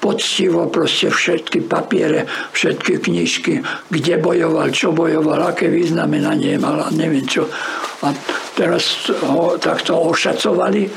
poctivo 0.00 0.64
proste 0.72 1.12
všetky 1.12 1.68
papiere, 1.68 2.24
všetky 2.56 3.04
knižky, 3.04 3.60
kde 3.92 4.16
bojoval, 4.16 4.72
čo 4.72 4.96
bojoval, 4.96 5.52
aké 5.52 5.68
významenanie 5.68 6.56
mal 6.56 6.80
a 6.80 6.88
neviem 6.88 7.28
čo. 7.28 7.44
A 8.00 8.16
teraz 8.56 9.12
ho 9.20 9.60
takto 9.60 10.00
ošacovali 10.00 10.88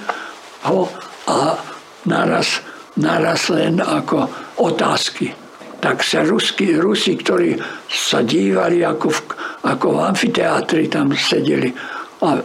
ho 0.72 0.88
a 1.28 1.60
naraz, 2.08 2.64
naraz 2.96 3.52
len 3.52 3.84
ako 3.84 4.24
otázky 4.64 5.43
tak 5.84 6.00
sa 6.00 6.24
Rusky, 6.24 6.80
Rusi, 6.80 7.20
ktorí 7.20 7.60
sa 7.92 8.24
dívali 8.24 8.88
ako 8.88 9.12
v, 9.12 9.20
ako 9.68 10.00
v 10.00 10.04
amfiteátri, 10.16 10.88
tam 10.88 11.12
sedeli 11.12 11.76
a 12.24 12.40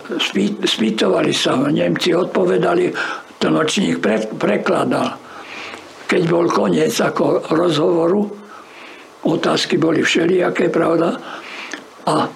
spýtovali 0.67 1.31
sa 1.31 1.55
ho. 1.55 1.71
Nemci 1.71 2.11
odpovedali, 2.11 2.91
nočník 3.39 4.03
pre, 4.03 4.27
prekladal. 4.27 5.15
Keď 6.11 6.23
bol 6.27 6.51
koniec 6.51 6.99
ako 6.99 7.55
rozhovoru, 7.55 8.27
otázky 9.23 9.79
boli 9.79 10.03
všelijaké, 10.03 10.75
pravda, 10.75 11.15
a, 12.11 12.27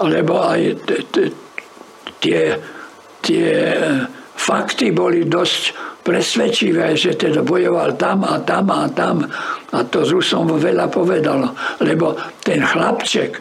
lebo 0.00 0.40
aj 0.40 0.60
tie, 2.24 2.56
tie 3.20 3.52
fakty 4.40 4.96
boli 4.96 5.28
dosť 5.28 5.89
presvedčivé, 6.00 6.96
že 6.96 7.16
teda 7.16 7.44
bojoval 7.44 7.94
tam 8.00 8.24
a 8.24 8.40
tam 8.40 8.66
a 8.72 8.88
tam. 8.90 9.24
A 9.72 9.78
to 9.86 10.04
z 10.04 10.16
Rusom 10.16 10.56
veľa 10.56 10.88
povedalo. 10.88 11.52
Lebo 11.84 12.16
ten 12.40 12.64
chlapček, 12.64 13.38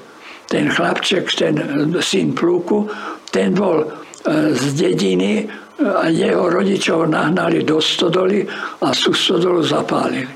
ten 0.47 0.67
chlapček, 0.67 1.25
ten 1.33 1.55
syn 2.03 2.35
Pluku, 2.35 2.87
ten 3.31 3.55
bol 3.55 3.83
e, 3.83 3.87
z 4.53 4.63
dediny 4.75 5.47
a 5.79 6.11
jeho 6.11 6.51
rodičov 6.51 7.07
nahnali 7.07 7.63
do 7.63 7.79
stodoly 7.79 8.43
a 8.83 8.91
sú 8.91 9.15
stodolu 9.15 9.63
zapálili. 9.63 10.27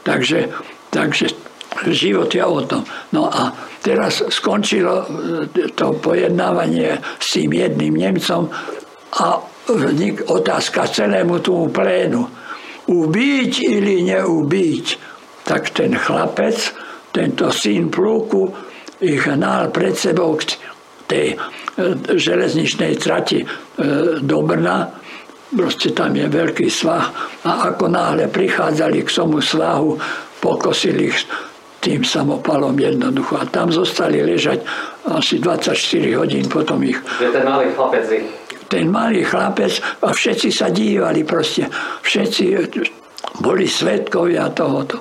Takže, 0.00 0.48
takže 0.88 1.28
život 1.92 2.32
je 2.32 2.44
o 2.44 2.60
tom. 2.64 2.84
No 3.12 3.28
a 3.28 3.52
teraz 3.84 4.24
skončilo 4.32 5.04
e, 5.04 5.06
to 5.76 5.92
pojednávanie 6.00 6.96
s 7.20 7.36
tým 7.36 7.52
jedným 7.52 7.94
Nemcom 8.00 8.48
a 9.20 9.53
otázka 10.26 10.86
celému 10.86 11.38
tomu 11.38 11.68
plénu. 11.68 12.28
Ubiť 12.84 13.52
ili 13.64 14.04
neubiť. 14.04 14.86
Tak 15.44 15.72
ten 15.72 15.96
chlapec, 15.96 16.56
tento 17.12 17.52
syn 17.52 17.88
plúku, 17.88 18.48
ich 19.00 19.24
hnal 19.28 19.68
pred 19.68 19.92
sebou 19.92 20.36
k 20.40 20.56
tej 21.04 21.26
e, 21.32 21.36
železničnej 22.16 22.96
trati 22.96 23.44
e, 23.44 23.46
do 24.24 24.40
Brna. 24.44 24.88
Proste 25.52 25.92
tam 25.92 26.16
je 26.16 26.24
veľký 26.28 26.68
svah. 26.68 27.12
A 27.44 27.72
ako 27.72 27.92
náhle 27.92 28.28
prichádzali 28.32 29.04
k 29.04 29.10
tomu 29.12 29.44
svahu, 29.44 30.00
pokosili 30.40 31.12
ich 31.12 31.20
tým 31.84 32.00
samopalom 32.00 32.72
jednoducho. 32.80 33.36
A 33.36 33.44
tam 33.44 33.68
zostali 33.68 34.24
ležať 34.24 34.64
asi 35.04 35.36
24 35.36 35.76
hodín, 36.16 36.48
potom 36.48 36.80
ich... 36.80 36.96
Že 37.20 37.28
ten 37.36 37.44
malý 37.44 37.68
chlapec 37.76 38.08
ich 38.08 38.43
ten 38.74 38.90
malý 38.90 39.22
chlapec 39.22 39.78
a 40.02 40.10
všetci 40.10 40.50
sa 40.50 40.74
dívali 40.74 41.22
proste. 41.22 41.70
Všetci 42.02 42.44
boli 43.38 43.70
svetkovia 43.70 44.50
tohoto, 44.50 44.98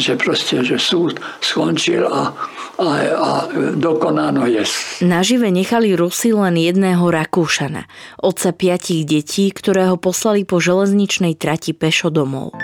že 0.00 0.16
proste, 0.16 0.64
že 0.64 0.80
súd 0.80 1.20
skončil 1.44 2.08
a, 2.08 2.32
a, 2.80 2.88
a 3.12 3.30
dokonáno 3.76 4.48
je. 4.48 4.64
Nažive 5.04 5.52
nechali 5.52 5.92
Rusi 5.92 6.32
len 6.32 6.56
jedného 6.56 7.04
Rakúšana, 7.04 7.84
otca 8.24 8.56
piatich 8.56 9.04
detí, 9.04 9.52
ktorého 9.52 10.00
poslali 10.00 10.48
po 10.48 10.56
železničnej 10.56 11.36
trati 11.36 11.76
pešo 11.76 12.08
domov. 12.08 12.56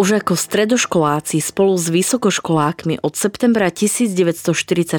Už 0.00 0.16
ako 0.16 0.32
stredoškoláci 0.32 1.44
spolu 1.44 1.76
s 1.76 1.92
vysokoškolákmi 1.92 3.04
od 3.04 3.20
septembra 3.20 3.68
1944 3.68 4.96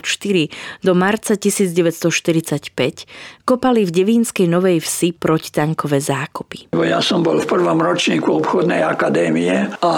do 0.86 0.94
marca 0.94 1.34
1945 1.34 3.10
kopali 3.42 3.82
v 3.82 3.90
Devínskej 3.90 4.46
Novej 4.46 4.78
Vsi 4.86 5.18
protitankové 5.18 5.98
zákopy. 5.98 6.78
Ja 6.86 7.02
som 7.02 7.26
bol 7.26 7.42
v 7.42 7.50
prvom 7.50 7.82
ročníku 7.82 8.46
obchodnej 8.46 8.86
akadémie 8.86 9.74
a 9.82 9.92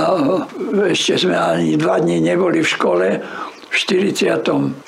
ešte 0.87 1.19
sme 1.19 1.35
ani 1.35 1.75
dva 1.75 1.99
dní 1.99 2.23
neboli 2.23 2.63
v 2.63 2.69
škole 2.71 3.19
v 3.59 3.75
44. 3.75 4.87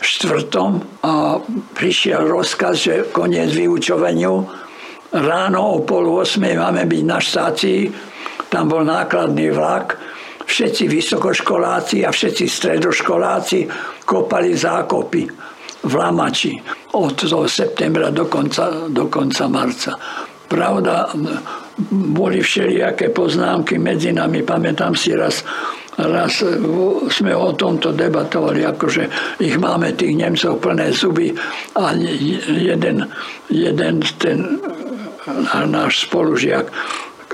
a 1.03 1.43
prišiel 1.75 2.23
rozkaz, 2.23 2.87
že 2.87 3.11
koniec 3.11 3.51
vyučovaniu. 3.51 4.47
Ráno 5.11 5.59
o 5.75 5.83
pol 5.83 6.07
8 6.07 6.39
máme 6.55 6.87
byť 6.87 7.03
na 7.03 7.19
štácii 7.19 8.15
tam 8.55 8.71
bol 8.71 8.87
nákladný 8.87 9.51
vlak, 9.51 9.99
všetci 10.45 10.83
vysokoškoláci 10.87 12.05
a 12.05 12.09
všetci 12.13 12.45
stredoškoláci 12.45 13.59
kopali 14.05 14.53
zákopy 14.53 15.21
v 15.85 15.93
Lamači 15.93 16.53
od 16.97 17.17
septembra 17.45 18.09
do 18.09 18.25
konca, 18.25 18.89
do 18.89 19.05
konca 19.09 19.45
marca. 19.49 19.91
Pravda, 20.45 21.09
boli 21.91 22.39
všelijaké 22.41 23.09
poznámky 23.09 23.81
medzi 23.81 24.13
nami. 24.13 24.45
Pamätám 24.45 24.93
si 24.93 25.11
raz, 25.17 25.41
raz 25.97 26.45
sme 27.09 27.33
o 27.33 27.49
tomto 27.57 27.91
debatovali, 27.91 28.61
akože 28.61 29.03
ich 29.41 29.57
máme 29.57 29.97
tých 29.97 30.13
Nemcov 30.13 30.61
plné 30.61 30.93
zuby 30.93 31.33
a 31.75 31.97
jeden, 31.97 33.09
jeden 33.49 33.95
ten 34.21 34.61
náš 35.65 36.05
spolužiak 36.05 36.69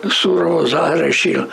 surovo 0.08 0.64
zahrešil 0.66 1.46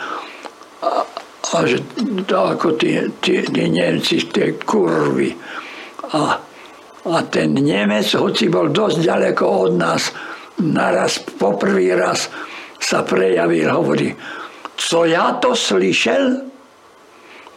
a 1.49 1.65
že 1.65 1.81
ako 2.29 2.77
tí, 2.77 3.01
tí, 3.17 3.41
tí 3.41 3.63
Nemci, 3.69 4.29
tie 4.29 4.53
kurvy. 4.61 5.33
A, 6.13 6.37
a 7.09 7.17
ten 7.25 7.57
Nemec, 7.57 8.05
hoci 8.13 8.53
bol 8.53 8.69
dosť 8.69 8.97
ďaleko 9.01 9.43
od 9.45 9.73
nás, 9.73 10.13
naraz, 10.61 11.17
poprvý 11.39 11.95
raz 11.95 12.29
sa 12.77 13.01
prejavil, 13.01 13.69
hovorí, 13.71 14.13
co 14.79 14.99
ja 15.09 15.35
to 15.41 15.57
slyšel? 15.57 16.47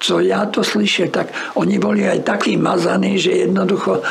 Co 0.02 0.18
ja 0.18 0.50
to 0.50 0.66
slyšel? 0.66 1.14
Tak 1.14 1.54
oni 1.54 1.78
boli 1.78 2.02
aj 2.02 2.26
takí 2.26 2.58
mazaní, 2.58 3.14
že 3.22 3.46
jednoducho 3.46 4.02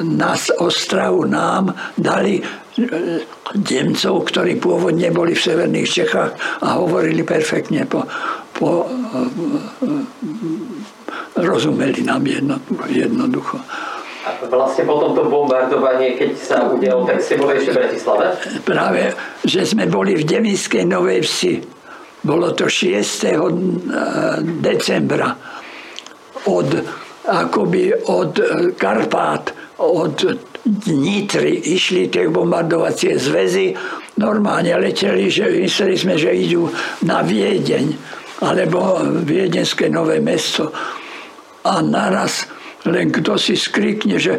nás 0.00 0.48
Ostravu 0.56 1.28
nám 1.28 1.76
dali 2.00 2.40
Demcov, 3.56 4.14
e, 4.20 4.24
ktorí 4.28 4.52
pôvodne 4.60 5.08
boli 5.08 5.32
v 5.32 5.44
severných 5.44 5.88
Čechách 5.88 6.32
a 6.60 6.76
hovorili 6.76 7.24
perfektne 7.24 7.88
po, 7.88 8.04
po 8.52 8.84
e, 8.84 8.90
rozumeli 11.40 12.04
nám 12.04 12.24
jednoducho. 12.88 13.56
A 14.26 14.42
vlastne 14.50 14.82
po 14.82 14.98
tomto 14.98 15.30
bombardovanie, 15.30 16.18
keď 16.18 16.30
sa 16.34 16.66
udialo, 16.66 17.06
tak 17.06 17.22
ste 17.22 17.38
boli 17.38 17.62
ešte 17.62 17.70
v 17.70 17.78
Bratislave? 17.78 18.24
Práve, 18.66 19.14
že 19.46 19.62
sme 19.62 19.86
boli 19.86 20.18
v 20.18 20.26
Devinskej 20.26 20.82
Novej 20.82 21.22
Vsi 21.22 21.76
bolo 22.26 22.50
to 22.58 22.66
6. 22.66 22.90
Eh, 23.22 23.38
decembra 24.42 25.30
od, 26.50 26.70
akoby 27.22 27.94
od 28.10 28.32
eh, 28.38 28.74
Karpát, 28.74 29.54
od 29.78 30.18
Nitry 30.90 31.62
išli 31.62 32.10
tie 32.10 32.26
bombardovacie 32.26 33.14
zväzy. 33.14 33.72
Normálne 34.18 34.74
leteli, 34.74 35.30
že 35.30 35.46
mysleli 35.46 35.94
sme, 35.94 36.14
že 36.18 36.34
idú 36.34 36.66
na 37.06 37.22
Viedeň 37.22 37.94
alebo 38.42 38.98
Viedenské 39.22 39.86
nové 39.86 40.18
mesto. 40.18 40.74
A 41.66 41.78
naraz 41.82 42.50
len 42.86 43.10
kto 43.10 43.34
si 43.34 43.58
skrikne, 43.58 44.16
že 44.18 44.38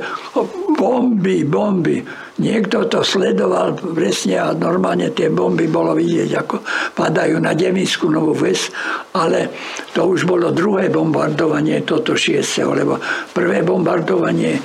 bomby, 0.79 1.43
bomby. 1.43 1.99
Niekto 2.37 2.85
to 2.87 3.01
sledoval 3.01 3.75
presne 3.97 4.39
a 4.39 4.53
normálne 4.53 5.11
tie 5.11 5.27
bomby 5.27 5.67
bolo 5.67 5.97
vidieť, 5.97 6.31
ako 6.37 6.55
padajú 6.95 7.41
na 7.41 7.57
Devinskú 7.57 8.07
novú 8.07 8.37
ves, 8.37 8.69
ale 9.17 9.51
to 9.91 10.05
už 10.05 10.29
bolo 10.29 10.53
druhé 10.53 10.87
bombardovanie, 10.87 11.81
toto 11.81 12.13
šiesteho, 12.13 12.71
lebo 12.77 13.01
prvé 13.33 13.65
bombardovanie 13.65 14.61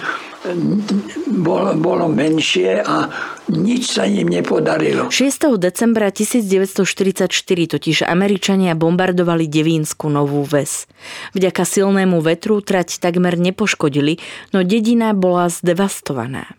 bolo, 1.26 1.74
bolo 1.78 2.06
menšie 2.10 2.82
a 2.82 3.06
nič 3.46 3.94
sa 3.94 4.06
im 4.06 4.26
nepodarilo. 4.26 5.10
6. 5.10 5.58
decembra 5.58 6.10
1944 6.10 7.30
totiž 7.78 7.96
Američania 8.06 8.74
bombardovali 8.74 9.46
Devínsku 9.46 10.10
novú 10.10 10.42
ves. 10.42 10.90
Vďaka 11.34 11.62
silnému 11.62 12.18
vetru 12.22 12.58
trať 12.58 12.98
takmer 12.98 13.38
nepoškodili, 13.38 14.18
no 14.50 14.66
dedina 14.66 15.14
bola 15.14 15.46
zdevastovaná. 15.46 16.50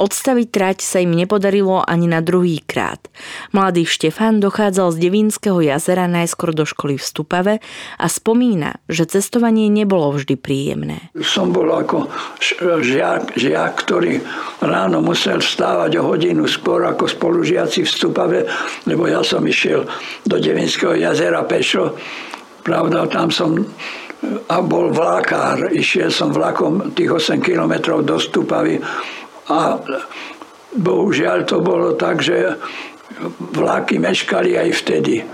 Odstaviť 0.00 0.48
trať 0.48 0.78
sa 0.80 1.04
im 1.04 1.12
nepodarilo 1.12 1.84
ani 1.84 2.08
na 2.08 2.24
druhý 2.24 2.64
krát. 2.64 3.04
Mladý 3.52 3.84
Štefán 3.84 4.40
dochádzal 4.40 4.96
z 4.96 4.98
Devínskeho 5.04 5.60
jazera 5.60 6.08
najskôr 6.08 6.56
do 6.56 6.64
školy 6.64 6.96
v 6.96 7.04
Stupave 7.04 7.54
a 8.00 8.06
spomína, 8.08 8.80
že 8.88 9.04
cestovanie 9.04 9.68
nebolo 9.68 10.16
vždy 10.16 10.40
príjemné. 10.40 11.12
Som 11.20 11.52
bol 11.52 11.68
ako 11.68 12.08
žiak, 12.80 13.36
žiak 13.36 13.72
ktorý 13.84 14.24
ráno 14.64 15.04
musel 15.04 15.44
vstávať 15.44 16.00
o 16.00 16.16
hodinu 16.16 16.48
skôr 16.48 16.80
ako 16.88 17.04
spolužiaci 17.04 17.84
v 17.84 17.92
Stupave, 17.92 18.40
lebo 18.88 19.04
ja 19.04 19.20
som 19.20 19.44
išiel 19.44 19.84
do 20.24 20.40
Devinského 20.40 20.96
jazera 20.96 21.44
pešo. 21.44 22.00
Pravda, 22.64 23.04
tam 23.04 23.28
som 23.28 23.52
a 24.48 24.60
bol 24.60 24.92
vlákár. 24.92 25.72
Išiel 25.72 26.12
som 26.12 26.32
vlakom 26.32 26.92
tých 26.92 27.08
8 27.08 27.40
kilometrov 27.40 28.04
do 28.04 28.20
Stupavy 28.20 28.76
a 29.50 29.82
bohužiaľ 30.78 31.38
to 31.42 31.58
bolo 31.58 31.98
tak, 31.98 32.22
že 32.22 32.54
vlaky 33.50 33.98
meškali 33.98 34.54
aj 34.54 34.70
vtedy. 34.78 35.26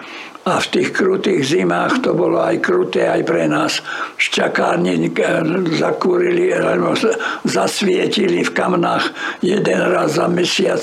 A 0.46 0.62
v 0.62 0.70
tých 0.79 0.94
krutých 0.94 1.42
zimách 1.42 2.07
to 2.07 2.14
bolo 2.14 2.38
aj 2.38 2.62
kruté 2.62 3.11
aj 3.11 3.26
pre 3.26 3.50
nás. 3.50 3.83
Šťakárne 4.14 4.94
zakúrili, 5.74 6.55
zasvietili 7.42 8.46
v 8.46 8.55
kamnách 8.55 9.11
jeden 9.42 9.81
raz 9.90 10.22
za 10.22 10.31
mesiac 10.31 10.79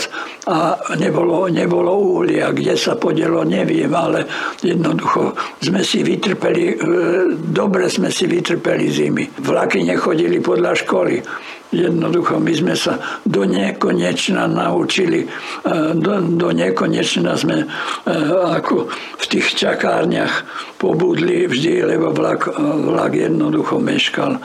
a 0.51 0.75
nebolo, 0.99 1.47
nebolo 1.47 1.95
uhlia. 1.95 2.51
Kde 2.51 2.75
sa 2.75 2.99
podelo, 2.99 3.47
neviem, 3.47 3.87
ale 3.95 4.27
jednoducho 4.59 5.31
sme 5.63 5.79
si 5.79 6.03
vytrpeli, 6.03 6.63
e, 6.67 6.75
dobre 7.39 7.87
sme 7.87 8.11
si 8.11 8.27
vytrpeli 8.27 8.91
zimy. 8.91 9.47
Vlaky 9.47 9.79
nechodili 9.87 10.43
podľa 10.43 10.75
školy 10.75 11.23
Jednoducho 11.73 12.37
my 12.37 12.53
sme 12.53 12.77
sa 12.77 13.01
do 13.25 13.49
nekonečna 13.49 14.45
naučili, 14.45 15.25
e, 15.25 15.27
do, 15.97 16.21
do 16.21 16.49
nekonečna 16.53 17.33
sme 17.33 17.65
e, 17.65 17.67
ako 18.53 18.93
v 18.93 19.25
tých 19.25 19.57
čakárniach 19.57 20.45
pobudli 20.77 21.49
vždy, 21.49 21.97
lebo 21.97 22.13
vlak, 22.13 22.53
vlak 22.61 23.17
jednoducho 23.17 23.81
meškal. 23.81 24.37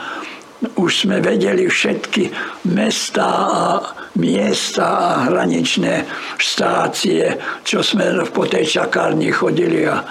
Už 0.75 1.07
sme 1.07 1.23
vedeli 1.23 1.71
všetky 1.71 2.33
mesta 2.67 3.27
a 3.47 3.63
miesta 4.19 4.85
a 4.89 5.09
hraničné 5.31 6.03
štácie, 6.35 7.39
čo 7.63 7.79
sme 7.79 8.27
po 8.33 8.43
tej 8.43 8.67
čakárni 8.67 9.31
chodili 9.31 9.87
a 9.87 10.03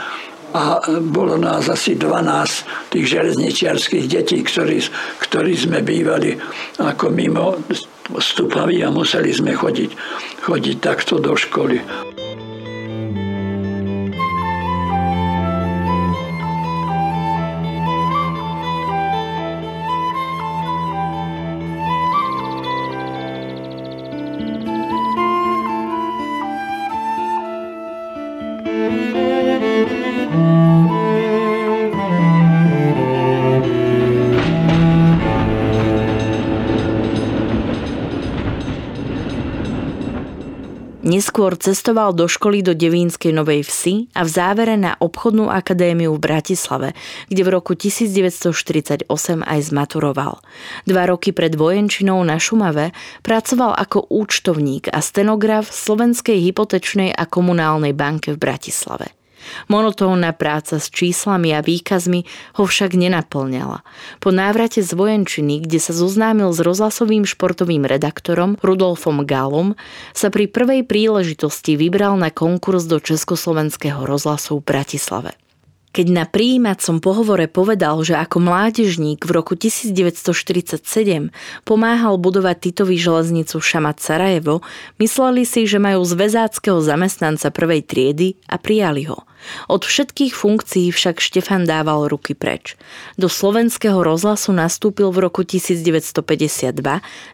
a 0.55 0.81
bolo 1.05 1.37
nás 1.37 1.69
asi 1.69 1.97
12 1.97 2.93
tých 2.93 3.07
železničiarských 3.07 4.07
detí, 4.09 4.41
ktorí, 4.41 4.81
ktorí 5.21 5.53
sme 5.53 5.85
bývali 5.85 6.37
ako 6.81 7.05
mimo 7.13 7.61
stupaví 8.17 8.81
a 8.81 8.89
museli 8.89 9.29
sme 9.29 9.53
chodiť, 9.53 9.91
chodiť 10.49 10.77
takto 10.81 11.21
do 11.21 11.37
školy. 11.37 11.77
Neskôr 41.09 41.57
cestoval 41.57 42.13
do 42.13 42.29
školy 42.29 42.61
do 42.61 42.77
Devínskej 42.77 43.33
Novej 43.33 43.65
Vsi 43.65 44.13
a 44.13 44.29
v 44.29 44.31
závere 44.31 44.77
na 44.77 44.93
obchodnú 45.01 45.49
akadémiu 45.49 46.13
v 46.13 46.21
Bratislave, 46.21 46.93
kde 47.33 47.49
v 47.49 47.51
roku 47.57 47.73
1948 47.73 49.09
aj 49.41 49.61
zmaturoval. 49.73 50.45
Dva 50.85 51.05
roky 51.09 51.33
pred 51.33 51.57
vojenčinou 51.57 52.21
na 52.29 52.37
Šumave 52.37 52.93
pracoval 53.25 53.73
ako 53.81 54.05
účtovník 54.13 54.93
a 54.93 55.01
stenograf 55.01 55.73
Slovenskej 55.73 56.45
hypotečnej 56.45 57.17
a 57.17 57.25
komunálnej 57.25 57.97
banke 57.97 58.37
v 58.37 58.45
Bratislave. 58.45 59.18
Monotónna 59.71 60.33
práca 60.33 60.81
s 60.81 60.89
číslami 60.89 61.53
a 61.55 61.61
výkazmi 61.61 62.25
ho 62.57 62.65
však 62.65 62.95
nenaplňala. 62.95 63.83
Po 64.23 64.31
návrate 64.33 64.81
z 64.85 64.93
vojenčiny, 64.95 65.65
kde 65.65 65.79
sa 65.79 65.93
zoznámil 65.93 66.51
s 66.55 66.63
rozhlasovým 66.63 67.29
športovým 67.29 67.85
redaktorom 67.85 68.57
Rudolfom 68.61 69.27
Galom, 69.27 69.75
sa 70.13 70.29
pri 70.29 70.49
prvej 70.49 70.85
príležitosti 70.85 71.75
vybral 71.79 72.17
na 72.17 72.33
konkurs 72.33 72.87
do 72.87 73.03
Československého 73.03 74.05
rozhlasu 74.05 74.61
v 74.61 74.67
Bratislave. 74.67 75.33
Keď 75.89 76.07
na 76.13 76.29
príjímacom 76.29 77.01
pohovore 77.01 77.49
povedal, 77.49 78.05
že 78.05 78.13
ako 78.15 78.45
mládežník 78.45 79.25
v 79.25 79.31
roku 79.33 79.57
1947 79.57 80.85
pomáhal 81.65 82.15
budovať 82.21 82.71
Titovi 82.71 83.01
železnicu 83.01 83.57
Šamat 83.59 83.99
Sarajevo, 83.99 84.61
mysleli 85.01 85.49
si, 85.49 85.65
že 85.65 85.81
majú 85.81 86.05
zväzáckého 86.05 86.79
zamestnanca 86.85 87.49
prvej 87.49 87.83
triedy 87.89 88.37
a 88.47 88.61
prijali 88.61 89.09
ho– 89.09 89.25
Od 89.69 89.83
všetkých 89.85 90.35
funkcií 90.35 90.91
však 90.93 91.23
Štefan 91.23 91.65
dával 91.65 92.11
ruky 92.11 92.37
preč. 92.37 92.77
Do 93.17 93.31
slovenského 93.31 94.01
rozhlasu 94.03 94.53
nastúpil 94.53 95.09
v 95.11 95.29
roku 95.29 95.43
1952 95.43 96.73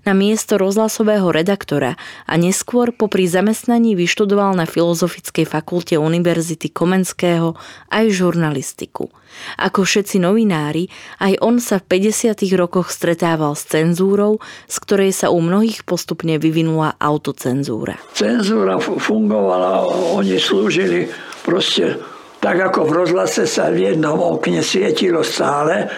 na 0.04 0.12
miesto 0.12 0.56
rozhlasového 0.56 1.28
redaktora 1.32 1.96
a 2.28 2.34
neskôr 2.38 2.94
popri 2.94 3.26
zamestnaní 3.26 3.98
vyštudoval 3.98 4.54
na 4.54 4.64
Filozofickej 4.68 5.46
fakulte 5.48 5.94
Univerzity 5.98 6.70
Komenského 6.70 7.56
aj 7.90 8.04
žurnalistiku. 8.12 9.10
Ako 9.58 9.82
všetci 9.82 10.22
novinári, 10.22 10.86
aj 11.18 11.42
on 11.42 11.58
sa 11.58 11.82
v 11.82 11.98
50. 11.98 12.38
rokoch 12.54 12.94
stretával 12.94 13.58
s 13.58 13.66
cenzúrou, 13.66 14.38
z 14.70 14.76
ktorej 14.78 15.10
sa 15.10 15.34
u 15.34 15.42
mnohých 15.42 15.82
postupne 15.82 16.38
vyvinula 16.38 16.94
autocenzúra. 17.02 17.98
Cenzúra 18.14 18.78
fungovala, 18.78 19.90
oni 20.14 20.38
slúžili 20.38 21.10
proste 21.44 22.00
tak 22.40 22.60
ako 22.60 22.88
v 22.88 22.96
rozhlase 23.04 23.44
sa 23.48 23.68
v 23.72 23.92
jednom 23.92 24.20
okne 24.20 24.60
svietilo 24.60 25.24
stále, 25.24 25.88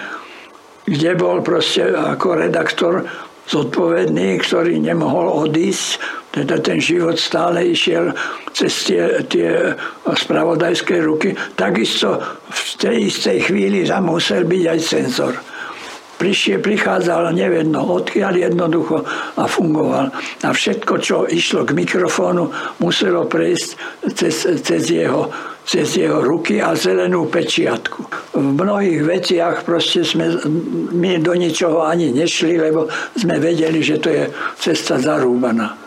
kde 0.86 1.18
bol 1.18 1.42
proste 1.42 1.90
ako 1.90 2.46
redaktor 2.46 3.02
zodpovedný, 3.50 4.38
ktorý 4.42 4.78
nemohol 4.78 5.46
odísť. 5.46 5.98
Teda 6.30 6.60
ten 6.60 6.78
život 6.78 7.16
stále 7.16 7.72
išiel 7.72 8.12
cez 8.52 8.84
tie, 8.84 9.24
tie 9.26 9.74
spravodajské 10.04 11.00
ruky. 11.00 11.32
Takisto 11.56 12.20
v 12.46 12.60
tej 12.76 12.96
istej 13.08 13.38
chvíli 13.50 13.88
tam 13.88 14.12
musel 14.12 14.44
byť 14.44 14.64
aj 14.68 14.78
cenzor 14.84 15.34
prišiel, 16.16 16.64
prichádzal 16.64 17.32
nevedno 17.32 17.84
odkiaľ 17.84 18.50
jednoducho 18.50 19.04
a 19.36 19.44
fungoval. 19.44 20.10
A 20.42 20.48
všetko, 20.50 20.94
čo 21.00 21.16
išlo 21.28 21.62
k 21.68 21.76
mikrofónu, 21.76 22.50
muselo 22.82 23.28
prejsť 23.28 23.68
cez, 24.16 24.34
cez, 24.64 24.82
jeho, 24.90 25.30
cez 25.62 25.96
jeho 25.96 26.20
ruky 26.24 26.58
a 26.58 26.74
zelenú 26.74 27.28
pečiatku. 27.28 28.32
V 28.34 28.50
mnohých 28.56 29.00
veciach 29.06 29.62
proste 29.62 30.02
sme, 30.02 30.40
my 30.92 31.20
do 31.22 31.36
ničoho 31.36 31.84
ani 31.84 32.10
nešli, 32.12 32.58
lebo 32.58 32.88
sme 33.14 33.38
vedeli, 33.38 33.80
že 33.84 33.96
to 34.02 34.08
je 34.10 34.24
cesta 34.58 34.98
zarúbaná. 34.98 35.85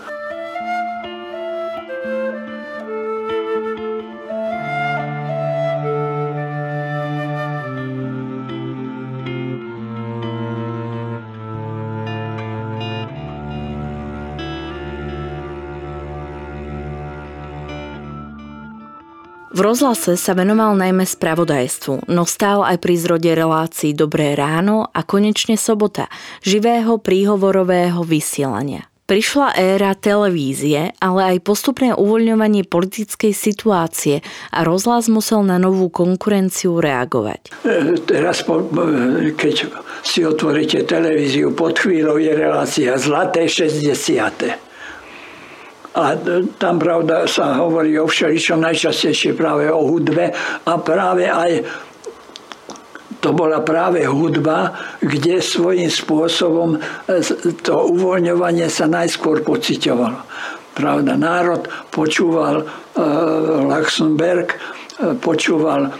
V 19.59 19.67
rozhlase 19.67 20.15
sa 20.15 20.31
venoval 20.39 20.71
najmä 20.79 21.03
spravodajstvu, 21.03 22.07
no 22.07 22.23
stál 22.23 22.63
aj 22.63 22.79
pri 22.79 22.95
zrode 22.95 23.27
relácií 23.35 23.91
Dobré 23.91 24.31
ráno 24.31 24.87
a 24.87 25.03
konečne 25.03 25.59
sobota, 25.59 26.07
živého 26.39 26.95
príhovorového 26.95 27.99
vysielania. 28.07 28.87
Prišla 29.03 29.59
éra 29.59 29.99
televízie, 29.99 30.95
ale 31.03 31.35
aj 31.35 31.43
postupné 31.43 31.91
uvoľňovanie 31.91 32.71
politickej 32.71 33.35
situácie 33.35 34.23
a 34.55 34.63
rozhlas 34.63 35.11
musel 35.11 35.43
na 35.43 35.59
novú 35.59 35.91
konkurenciu 35.91 36.79
reagovať. 36.79 37.51
Teraz, 38.07 38.47
keď 39.35 39.55
si 40.07 40.23
otvoríte 40.23 40.87
televíziu, 40.87 41.51
pod 41.51 41.75
chvíľou 41.75 42.15
je 42.15 42.31
relácia 42.31 42.95
Zlaté 42.95 43.51
60 43.51 44.68
a 45.95 46.13
tam 46.61 46.77
pravda 46.77 47.25
sa 47.25 47.57
hovorí 47.57 47.97
o 47.97 48.05
všeličom 48.05 48.61
najčastejšie 48.61 49.33
práve 49.33 49.73
o 49.73 49.81
hudbe 49.89 50.29
a 50.65 50.71
práve 50.77 51.25
aj 51.25 51.65
to 53.19 53.35
bola 53.35 53.59
práve 53.59 54.07
hudba, 54.07 54.71
kde 55.03 55.43
svojím 55.43 55.91
spôsobom 55.91 56.79
e, 56.79 57.19
to 57.59 57.75
uvoľňovanie 57.91 58.71
sa 58.71 58.87
najskôr 58.87 59.43
pocitovalo. 59.43 60.23
Pravda, 60.71 61.19
národ 61.19 61.67
počúval 61.91 62.63
uh, 62.63 62.71
Luxemburg, 63.67 64.55
uh, 64.55 65.11
počúval 65.19 65.91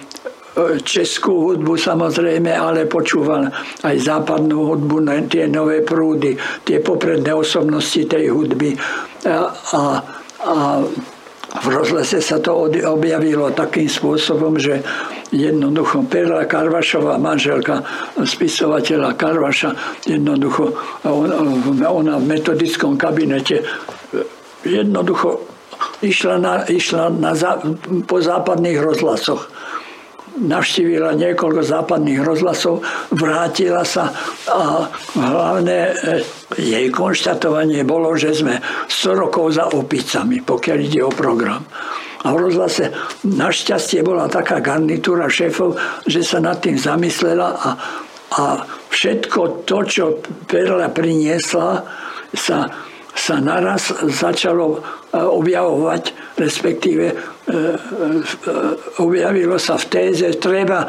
českú 0.83 1.51
hudbu 1.51 1.75
samozrejme, 1.75 2.51
ale 2.51 2.89
počúval 2.89 3.47
aj 3.83 3.95
západnú 3.99 4.75
hudbu, 4.75 5.05
tie 5.29 5.45
nové 5.47 5.81
prúdy, 5.85 6.35
tie 6.65 6.79
popredné 6.79 7.31
osobnosti 7.33 8.01
tej 8.05 8.31
hudby. 8.31 8.75
A, 9.27 9.51
a, 9.53 9.81
a 10.45 10.55
v 11.49 11.65
rozhlese 11.73 12.21
sa 12.21 12.37
to 12.37 12.69
objavilo 12.85 13.49
takým 13.49 13.89
spôsobom, 13.89 14.61
že 14.61 14.85
jednoducho 15.33 16.05
Perla 16.05 16.45
Karvašová, 16.45 17.17
manželka 17.17 17.81
spisovateľa 18.21 19.17
Karvaša, 19.17 19.69
jednoducho 20.05 20.77
ona 21.89 22.21
v 22.21 22.25
metodickom 22.25 23.01
kabinete 23.01 23.65
jednoducho 24.63 25.39
išla, 26.01 26.35
na, 26.37 26.53
išla 26.67 27.09
na, 27.09 27.31
po 28.03 28.17
západných 28.19 28.79
rozhlasoch 28.79 29.47
navštívila 30.39 31.15
niekoľko 31.19 31.61
západných 31.61 32.23
rozhlasov, 32.23 32.81
vrátila 33.11 33.83
sa 33.83 34.11
a 34.47 34.87
hlavné 35.15 35.79
e, 35.79 35.93
jej 36.55 36.87
konštatovanie 36.89 37.83
bolo, 37.83 38.15
že 38.15 38.31
sme 38.33 38.57
100 38.87 39.21
rokov 39.27 39.59
za 39.59 39.69
opicami, 39.71 40.39
pokiaľ 40.41 40.77
ide 40.79 41.01
o 41.03 41.11
program. 41.11 41.61
A 42.19 42.35
v 42.35 42.51
rozhlase 42.51 42.91
našťastie 43.23 44.03
bola 44.03 44.27
taká 44.27 44.59
garnitúra 44.59 45.31
šéfov, 45.31 45.79
že 46.03 46.19
sa 46.19 46.43
nad 46.43 46.59
tým 46.59 46.75
zamyslela 46.75 47.47
a, 47.55 47.69
a 48.35 48.43
všetko 48.91 49.63
to, 49.63 49.77
čo 49.87 50.05
Perla 50.43 50.91
priniesla, 50.91 51.87
sa, 52.35 52.67
sa 53.19 53.43
naraz 53.43 53.91
začalo 53.99 54.79
e, 54.79 55.19
objavovať, 55.19 56.03
respektíve 56.39 57.11
E, 57.49 57.51
e, 57.51 57.77
objavilo 59.01 59.57
sa 59.57 59.73
v 59.81 59.85
téze, 59.89 60.37
treba 60.37 60.85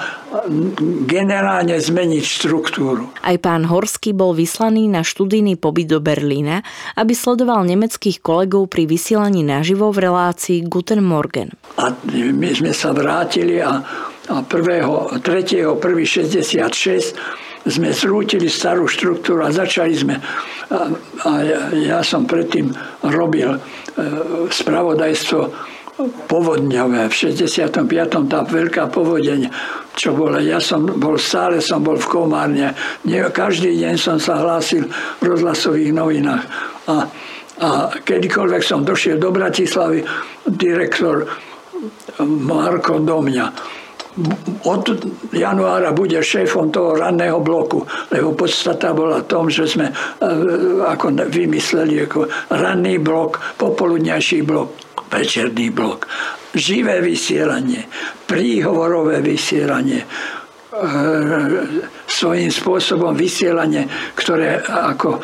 generálne 1.09 1.73
zmeniť 1.81 2.21
štruktúru. 2.21 3.17
Aj 3.25 3.33
pán 3.41 3.65
Horský 3.65 4.13
bol 4.13 4.37
vyslaný 4.37 4.85
na 4.85 5.01
študijný 5.01 5.57
pobyt 5.57 5.89
do 5.89 6.05
Berlína, 6.05 6.61
aby 7.01 7.17
sledoval 7.17 7.65
nemeckých 7.65 8.21
kolegov 8.21 8.69
pri 8.69 8.85
vysielaní 8.85 9.41
naživo 9.41 9.89
v 9.89 10.05
relácii 10.05 10.69
Guten 10.69 11.01
Morgen. 11.01 11.57
A 11.81 11.97
my 12.13 12.51
sme 12.53 12.77
sa 12.77 12.93
vrátili 12.93 13.65
a, 13.65 13.81
a 14.29 14.45
1. 14.45 15.25
3. 15.25 15.65
1. 15.65 15.81
66 15.81 17.41
sme 17.69 17.93
zrútili 17.93 18.49
starú 18.49 18.89
štruktúru 18.89 19.45
a 19.45 19.53
začali 19.53 19.93
sme 19.93 20.17
a, 20.71 20.89
a 21.27 21.31
ja, 21.43 21.61
ja 21.75 21.99
som 22.01 22.25
predtým 22.25 22.71
robil 23.11 23.53
e, 23.53 23.59
spravodajstvo 24.49 25.41
povodňové. 26.31 27.13
V 27.13 27.15
65. 27.37 27.85
tá 28.31 28.41
veľká 28.47 28.89
povodeň, 28.89 29.53
čo 29.93 30.17
bola. 30.17 30.41
Ja 30.41 30.57
som 30.63 30.87
bol, 30.87 31.21
stále 31.21 31.61
som 31.61 31.85
bol 31.85 32.01
v 32.01 32.07
Komárne. 32.09 32.73
Nie, 33.05 33.29
každý 33.29 33.77
deň 33.77 33.95
som 34.01 34.17
sa 34.17 34.41
hlásil 34.41 34.89
v 35.21 35.25
rozhlasových 35.25 35.93
novinách. 35.93 36.45
A, 36.89 36.97
a 37.61 37.69
kedykoľvek 38.01 38.63
som 38.65 38.87
došiel 38.87 39.21
do 39.21 39.29
Bratislavy, 39.29 40.01
direktor 40.49 41.29
Marko 42.25 43.01
do 43.01 43.21
mňa 43.21 43.79
od 44.67 44.85
januára 45.31 45.95
bude 45.95 46.19
šéfom 46.19 46.75
toho 46.75 46.99
ranného 46.99 47.39
bloku, 47.41 47.87
lebo 48.11 48.35
podstata 48.35 48.91
bola 48.91 49.23
tom, 49.23 49.47
že 49.47 49.71
sme 49.71 49.87
e, 49.87 49.95
ako 50.83 51.31
vymysleli 51.31 52.11
ako 52.11 52.27
ranný 52.51 52.99
blok, 52.99 53.39
popoludňajší 53.55 54.43
blok 54.43 54.69
večerný 55.11 55.71
blok. 55.71 56.11
Živé 56.51 56.99
vysielanie, 57.03 57.87
príhovorové 58.27 59.23
vysielanie, 59.23 60.03
e, 60.03 60.07
svojím 62.11 62.51
spôsobom 62.51 63.15
vysielanie, 63.15 63.87
ktoré 64.19 64.59
ako 64.67 65.23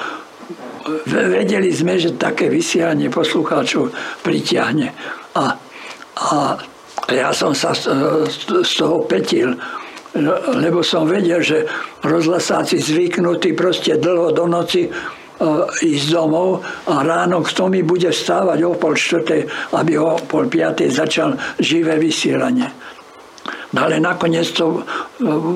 vedeli 1.11 1.75
sme, 1.75 1.99
že 1.99 2.15
také 2.15 2.47
vysielanie 2.47 3.11
poslucháčov 3.11 3.91
pritiahne. 4.23 4.95
A, 5.35 5.45
a 6.15 6.39
ja 7.11 7.31
som 7.31 7.55
sa 7.55 7.71
z, 7.71 7.87
z 8.67 8.73
toho 8.75 9.07
petil, 9.07 9.55
lebo 10.59 10.81
som 10.81 11.05
vedel, 11.05 11.45
že 11.45 11.69
rozhlasáci 12.03 12.81
zvyknutí 12.81 13.53
proste 13.53 14.01
dlho 14.01 14.33
do 14.33 14.49
noci 14.49 14.89
ísť 15.85 16.07
domov 16.09 16.65
a 16.89 17.05
ráno 17.05 17.45
kto 17.45 17.69
mi 17.69 17.85
bude 17.85 18.09
stávať 18.09 18.59
o 18.65 18.73
pol 18.73 18.97
štvrtej, 18.97 19.45
aby 19.77 20.01
o 20.01 20.17
pol 20.25 20.49
piatej 20.49 20.89
začal 20.89 21.37
živé 21.61 22.01
vysielanie. 22.01 22.73
No 23.77 23.85
ale 23.85 24.01
nakoniec 24.01 24.49
to 24.57 24.81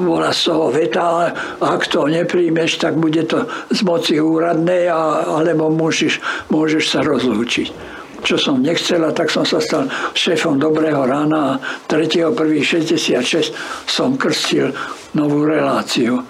bola 0.04 0.28
z 0.36 0.52
toho 0.52 0.68
veta, 0.68 1.00
ale 1.00 1.26
ak 1.64 1.88
to 1.88 2.04
nepríjmeš, 2.04 2.76
tak 2.76 3.00
bude 3.00 3.24
to 3.24 3.48
z 3.72 3.80
moci 3.80 4.20
úradnej, 4.20 4.92
a, 4.92 5.24
alebo 5.40 5.72
môžeš, 5.72 6.20
môžeš 6.52 6.84
sa 6.84 7.00
rozlúčiť. 7.00 7.99
Čo 8.22 8.36
som 8.40 8.60
nechcela, 8.60 9.12
tak 9.12 9.32
som 9.32 9.44
sa 9.44 9.60
stal 9.60 9.88
šéfom 10.16 10.60
Dobrého 10.60 11.04
rána 11.04 11.56
a 11.56 11.60
3.1.66 11.88 13.52
som 13.88 14.16
krstil 14.16 14.72
novú 15.16 15.44
reláciu. 15.44 16.22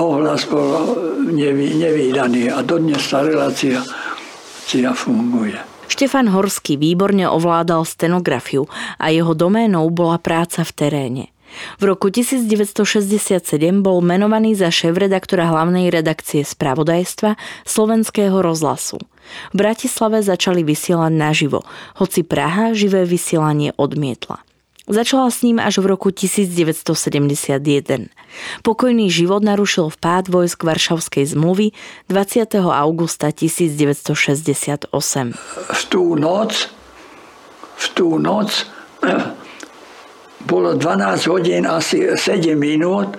Ohlas 0.00 0.48
bol 0.48 0.96
nevý, 1.28 1.76
nevýdaný 1.76 2.48
a 2.48 2.64
dodnes 2.64 3.04
tá 3.12 3.20
relácia 3.20 3.84
funguje. 4.72 5.60
Štefan 5.92 6.32
Horský 6.32 6.80
výborne 6.80 7.28
ovládal 7.28 7.84
stenografiu 7.84 8.64
a 8.96 9.12
jeho 9.12 9.36
doménou 9.36 9.92
bola 9.92 10.16
práca 10.16 10.64
v 10.64 10.72
teréne. 10.72 11.24
V 11.76 11.92
roku 11.92 12.08
1967 12.08 13.44
bol 13.84 14.00
menovaný 14.00 14.56
za 14.56 14.72
šéf-redaktora 14.72 15.52
hlavnej 15.52 15.92
redakcie 15.92 16.48
spravodajstva 16.48 17.36
Slovenského 17.68 18.40
rozhlasu. 18.40 18.96
V 19.52 19.56
Bratislave 19.56 20.22
začali 20.22 20.64
vysielať 20.66 21.12
naživo, 21.12 21.64
hoci 21.98 22.22
Praha 22.22 22.72
živé 22.72 23.08
vysielanie 23.08 23.72
odmietla. 23.76 24.44
Začala 24.90 25.30
s 25.30 25.46
ním 25.46 25.62
až 25.62 25.78
v 25.78 25.94
roku 25.94 26.10
1971. 26.10 28.10
Pokojný 28.66 29.06
život 29.14 29.38
narušil 29.38 29.94
vpád 29.94 30.26
vojsk 30.26 30.58
Varšavskej 30.58 31.38
zmluvy 31.38 31.70
20. 32.10 32.58
augusta 32.58 33.30
1968. 33.30 34.90
V 35.70 35.82
tú 35.86 36.18
noc, 36.18 36.66
v 37.78 37.86
tú 37.94 38.18
noc 38.18 38.66
bolo 40.50 40.74
12 40.74 41.30
hodín 41.30 41.62
asi 41.70 42.18
7 42.18 42.58
minút, 42.58 43.14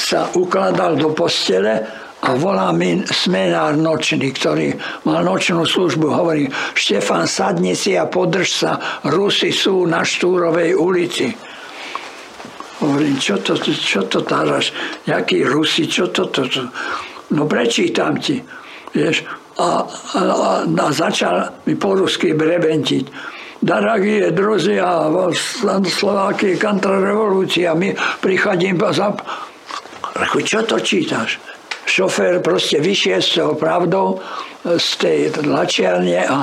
sa 0.00 0.32
ukladal 0.32 0.96
do 0.96 1.12
postele 1.12 1.84
volá 2.32 2.72
mi 2.72 3.04
smenár 3.04 3.76
nočný, 3.76 4.32
ktorý 4.32 4.72
mal 5.04 5.20
nočnú 5.28 5.68
službu. 5.68 6.08
Hovorí, 6.08 6.48
Štefan, 6.72 7.28
sadni 7.28 7.76
si 7.76 7.92
a 8.00 8.08
podrž 8.08 8.48
sa, 8.48 8.72
Rusi 9.04 9.52
sú 9.52 9.84
na 9.84 10.00
Štúrovej 10.00 10.72
ulici. 10.72 11.28
Hovorím, 12.80 13.20
čo 13.20 13.44
to, 13.44 13.60
čo 13.60 14.08
to 14.08 14.24
táraš? 14.24 14.72
Jaký 15.04 15.44
Rusi, 15.44 15.84
čo 15.84 16.08
to, 16.08 16.32
to, 16.32 16.48
to? 16.48 16.64
No 17.36 17.44
prečítam 17.44 18.16
ti. 18.16 18.40
Vieš, 18.94 19.28
a, 19.60 19.84
a, 20.16 20.20
a 20.64 20.86
začal 20.90 21.62
mi 21.68 21.76
po 21.76 21.94
rusky 21.94 22.34
brebentiť 22.34 23.34
Daragie 23.64 24.28
druzia, 24.28 25.08
Slováky, 25.88 26.60
kontrarevolúcia, 26.60 27.72
my 27.72 27.96
prichodím 28.20 28.76
za... 28.92 29.16
Čo 30.44 30.68
to 30.68 30.76
čítaš? 30.84 31.53
Šofér 31.94 32.42
proste 32.42 32.82
vyšiel 32.82 33.22
z 33.22 33.30
toho 33.38 33.54
pravdou, 33.54 34.18
z 34.66 34.90
tej 34.98 35.18
tlačiarne 35.30 36.26
a, 36.26 36.42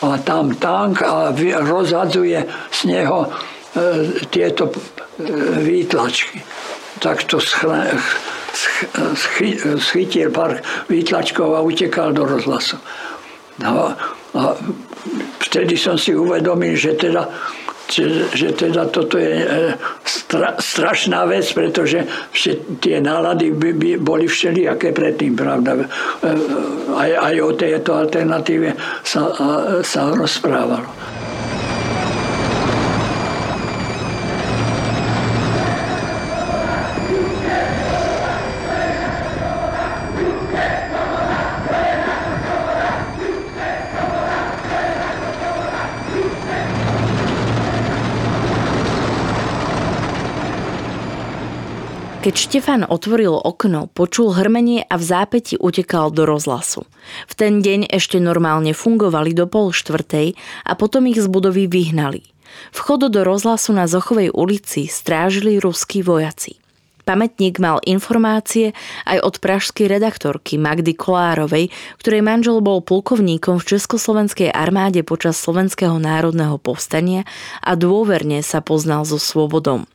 a 0.00 0.08
tam 0.24 0.56
tank 0.56 1.04
a 1.04 1.36
rozhadzuje 1.60 2.40
z 2.72 2.80
neho 2.88 3.28
e, 3.28 3.30
tieto 4.32 4.72
e, 4.72 4.76
výtlačky. 5.60 6.40
Tak 6.96 7.28
to 7.28 7.36
schle, 7.36 7.92
schy, 9.12 9.60
schytil 9.76 10.32
pár 10.32 10.64
výtlačkov 10.88 11.52
a 11.52 11.60
utekal 11.60 12.16
do 12.16 12.24
rozhlasu. 12.24 12.80
No, 13.60 13.92
a 14.32 14.40
vtedy 15.44 15.76
som 15.76 16.00
si 16.00 16.16
uvedomil, 16.16 16.72
že 16.72 16.96
teda, 16.96 17.28
že, 17.86 18.26
že 18.34 18.48
teda 18.52 18.90
toto 18.90 19.18
je 19.18 19.46
e, 19.46 19.46
stra, 20.02 20.58
strašná 20.58 21.22
vec, 21.26 21.46
pretože 21.54 22.02
tie 22.82 22.98
nálady 22.98 23.54
by, 23.54 23.70
by 23.74 23.90
boli 24.02 24.26
všelijaké 24.26 24.90
predtým, 24.90 25.38
pravda. 25.38 25.78
E, 25.78 25.84
aj, 26.94 27.10
aj 27.14 27.34
o 27.42 27.50
tejto 27.54 27.90
alternatíve 27.94 28.74
sa, 29.06 29.30
sa 29.86 30.02
rozprávalo. 30.12 31.15
Keď 52.26 52.34
Štefan 52.34 52.82
otvoril 52.82 53.38
okno, 53.38 53.86
počul 53.86 54.34
hrmenie 54.34 54.82
a 54.90 54.98
v 54.98 55.04
zápäti 55.06 55.54
utekal 55.62 56.10
do 56.10 56.26
rozhlasu. 56.26 56.82
V 57.30 57.32
ten 57.38 57.62
deň 57.62 57.86
ešte 57.86 58.18
normálne 58.18 58.74
fungovali 58.74 59.30
do 59.30 59.46
pol 59.46 59.70
štvrtej 59.70 60.34
a 60.66 60.74
potom 60.74 61.06
ich 61.06 61.22
z 61.22 61.30
budovy 61.30 61.70
vyhnali. 61.70 62.26
Vchodu 62.74 63.14
do 63.14 63.22
rozhlasu 63.22 63.70
na 63.70 63.86
Zochovej 63.86 64.34
ulici 64.34 64.90
strážili 64.90 65.62
ruskí 65.62 66.02
vojaci. 66.02 66.58
Pamätník 67.06 67.62
mal 67.62 67.78
informácie 67.86 68.74
aj 69.06 69.22
od 69.22 69.38
pražskej 69.38 69.86
redaktorky 69.86 70.58
Magdy 70.58 70.98
Kolárovej, 70.98 71.70
ktorej 72.02 72.26
manžel 72.26 72.58
bol 72.58 72.82
plukovníkom 72.82 73.62
v 73.62 73.78
Československej 73.78 74.50
armáde 74.50 75.06
počas 75.06 75.38
Slovenského 75.38 76.02
národného 76.02 76.58
povstania 76.58 77.22
a 77.62 77.78
dôverne 77.78 78.42
sa 78.42 78.58
poznal 78.58 79.06
so 79.06 79.22
svobodom. 79.22 79.86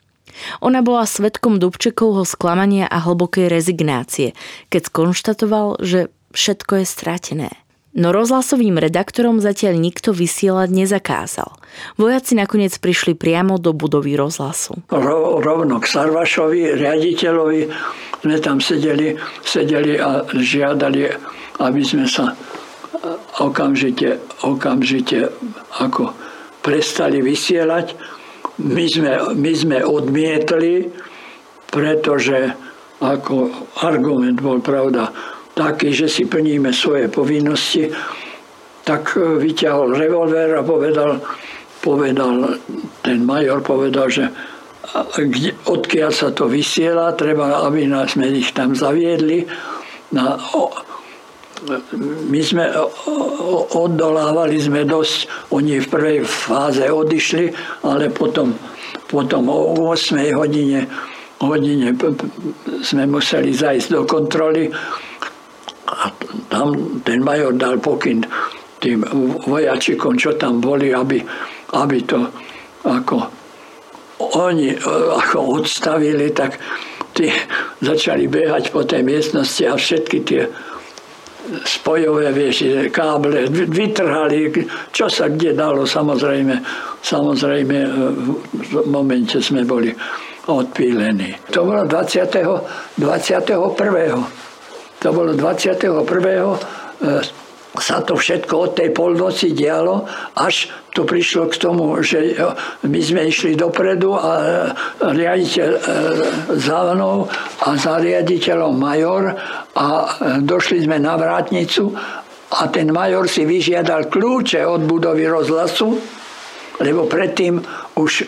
Ona 0.63 0.81
bola 0.81 1.07
svetkom 1.07 1.57
Dubčekovho 1.61 2.25
sklamania 2.25 2.87
a 2.87 3.01
hlbokej 3.01 3.47
rezignácie, 3.51 4.33
keď 4.71 4.81
skonštatoval, 4.89 5.81
že 5.83 6.11
všetko 6.31 6.81
je 6.81 6.85
stratené. 6.87 7.49
No 7.91 8.15
rozhlasovým 8.15 8.79
redaktorom 8.79 9.43
zatiaľ 9.43 9.75
nikto 9.75 10.15
vysielať 10.15 10.71
nezakázal. 10.71 11.59
Vojaci 11.99 12.39
nakoniec 12.39 12.71
prišli 12.79 13.19
priamo 13.19 13.59
do 13.59 13.75
budovy 13.75 14.15
rozhlasu. 14.15 14.79
Ro, 14.87 15.43
rovno 15.43 15.75
k 15.83 15.91
Sarvašovi, 15.91 16.79
riaditeľovi, 16.79 17.61
sme 18.23 18.37
tam 18.39 18.63
sedeli, 18.63 19.19
sedeli 19.43 19.99
a 19.99 20.23
žiadali, 20.23 21.03
aby 21.59 21.81
sme 21.83 22.07
sa 22.07 22.31
okamžite, 23.43 24.23
okamžite 24.47 25.27
ako 25.83 26.15
prestali 26.63 27.19
vysielať 27.19 27.97
my 28.61 28.85
sme, 28.85 29.11
my 29.33 29.51
sme 29.57 29.77
odmietli, 29.81 30.89
pretože 31.71 32.53
ako 33.01 33.49
argument 33.81 34.37
bol 34.37 34.61
pravda 34.61 35.09
taký, 35.57 35.91
že 35.91 36.07
si 36.07 36.29
plníme 36.29 36.69
svoje 36.69 37.09
povinnosti, 37.09 37.89
tak 38.85 39.17
e, 39.17 39.41
vyťahol 39.41 39.97
revolver 39.97 40.57
a 40.57 40.61
povedal, 40.61 41.17
povedal 41.81 42.61
ten 43.01 43.25
major 43.25 43.59
povedal, 43.65 44.07
že 44.07 44.29
kde, 45.15 45.55
odkiaľ 45.65 46.11
sa 46.11 46.29
to 46.35 46.49
vysiela, 46.51 47.15
treba, 47.15 47.63
aby 47.65 47.87
nás 47.87 48.13
sme 48.13 48.27
ich 48.29 48.51
tam 48.51 48.75
zaviedli. 48.75 49.47
Na, 50.11 50.35
my 52.29 52.41
sme 52.41 52.65
oddolávali 53.77 54.57
sme 54.57 54.81
dosť, 54.81 55.29
oni 55.53 55.77
v 55.77 55.87
prvej 55.87 56.17
fáze 56.25 56.81
odišli, 56.89 57.53
ale 57.85 58.09
potom, 58.09 58.53
potom 59.05 59.45
o 59.49 59.93
8 59.93 60.17
hodine, 60.33 60.89
hodine 61.41 61.93
sme 62.81 63.05
museli 63.05 63.53
zajsť 63.53 63.87
do 63.93 64.01
kontroly. 64.09 64.73
A 65.91 66.07
tam 66.49 67.01
ten 67.05 67.21
major 67.21 67.53
dal 67.53 67.77
pokyn 67.77 68.25
tým 68.81 69.05
vojačikom, 69.45 70.17
čo 70.17 70.33
tam 70.33 70.57
boli, 70.57 70.89
aby, 70.89 71.21
aby 71.77 71.97
to 72.01 72.25
ako 72.81 73.41
oni 74.21 74.77
ako 75.17 75.61
odstavili, 75.61 76.29
tak 76.33 76.57
tí 77.13 77.29
začali 77.89 78.25
behať 78.25 78.73
po 78.73 78.85
tej 78.85 79.05
miestnosti 79.05 79.63
a 79.65 79.77
všetky 79.77 80.17
tie 80.25 80.41
spojové 81.65 82.29
vieš, 82.31 82.89
káble, 82.93 83.49
vytrhali, 83.49 84.53
čo 84.93 85.09
sa 85.09 85.27
kde 85.27 85.57
dalo, 85.57 85.89
samozrejme, 85.89 86.55
samozrejme 87.01 87.77
e, 87.81 87.89
v 88.51 88.85
momente 88.85 89.41
sme 89.41 89.65
boli 89.65 89.89
odpílení. 90.47 91.35
To 91.53 91.65
bolo 91.65 91.85
20. 91.85 92.97
21. 92.97 93.41
To 95.01 95.07
bolo 95.09 95.33
21 95.33 96.05
sa 97.79 98.03
to 98.03 98.19
všetko 98.19 98.53
od 98.67 98.71
tej 98.75 98.91
polnoci 98.91 99.55
dialo, 99.55 100.03
až 100.35 100.67
to 100.91 101.07
prišlo 101.07 101.47
k 101.47 101.55
tomu, 101.55 102.03
že 102.03 102.35
my 102.83 102.99
sme 102.99 103.31
išli 103.31 103.55
dopredu 103.55 104.11
a 104.11 104.31
riaditeľ 104.99 105.69
e, 105.71 105.79
za 106.59 106.79
mnou 106.91 107.31
a 107.63 107.67
za 107.79 107.95
riaditeľom 107.95 108.75
major 108.75 109.31
a 109.71 109.87
došli 110.43 110.83
sme 110.83 110.99
na 110.99 111.15
vrátnicu 111.15 111.95
a 112.51 112.67
ten 112.67 112.91
major 112.91 113.31
si 113.31 113.47
vyžiadal 113.47 114.11
kľúče 114.11 114.67
od 114.67 114.83
budovy 114.83 115.31
rozhlasu, 115.31 115.95
lebo 116.83 117.07
predtým 117.07 117.55
už 117.95 118.11
e, 118.19 118.23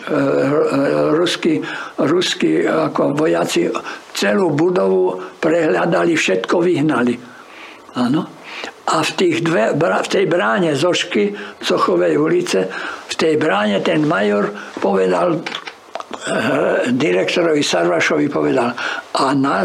ruskí, 1.20 1.60
ruskí 2.00 2.64
ako 2.64 3.12
vojaci 3.12 3.68
celú 4.16 4.56
budovu 4.56 5.20
prehľadali, 5.36 6.16
všetko 6.16 6.64
vyhnali 6.64 7.34
Áno. 7.94 8.26
A 8.84 9.00
v, 9.00 9.10
tých 9.16 9.40
dve, 9.40 9.72
v 9.80 10.08
tej 10.12 10.24
bráne 10.28 10.76
Zošky, 10.76 11.32
Zochovej 11.64 12.20
ulice, 12.20 12.68
v 13.08 13.14
tej 13.16 13.40
bráne 13.40 13.80
ten 13.80 14.04
major 14.04 14.52
povedal 14.76 15.40
eh, 15.40 16.92
direktorovi 16.92 17.64
Sarvašovi 17.64 18.28
povedal 18.28 18.76
a 19.16 19.24
na 19.32 19.64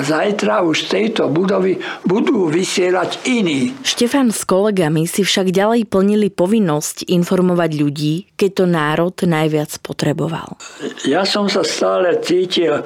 zajtra 0.00 0.64
už 0.64 0.88
z 0.88 0.88
tejto 0.88 1.28
budovy 1.28 1.76
budú 2.08 2.48
vysielať 2.48 3.28
iní. 3.28 3.76
Štefan 3.84 4.32
s 4.32 4.48
kolegami 4.48 5.04
si 5.04 5.20
však 5.20 5.52
ďalej 5.52 5.84
plnili 5.92 6.32
povinnosť 6.32 7.12
informovať 7.12 7.70
ľudí, 7.76 8.14
keď 8.40 8.50
to 8.56 8.64
národ 8.64 9.16
najviac 9.20 9.76
potreboval. 9.84 10.56
Ja 11.04 11.28
som 11.28 11.52
sa 11.52 11.60
stále 11.60 12.24
cítil 12.24 12.80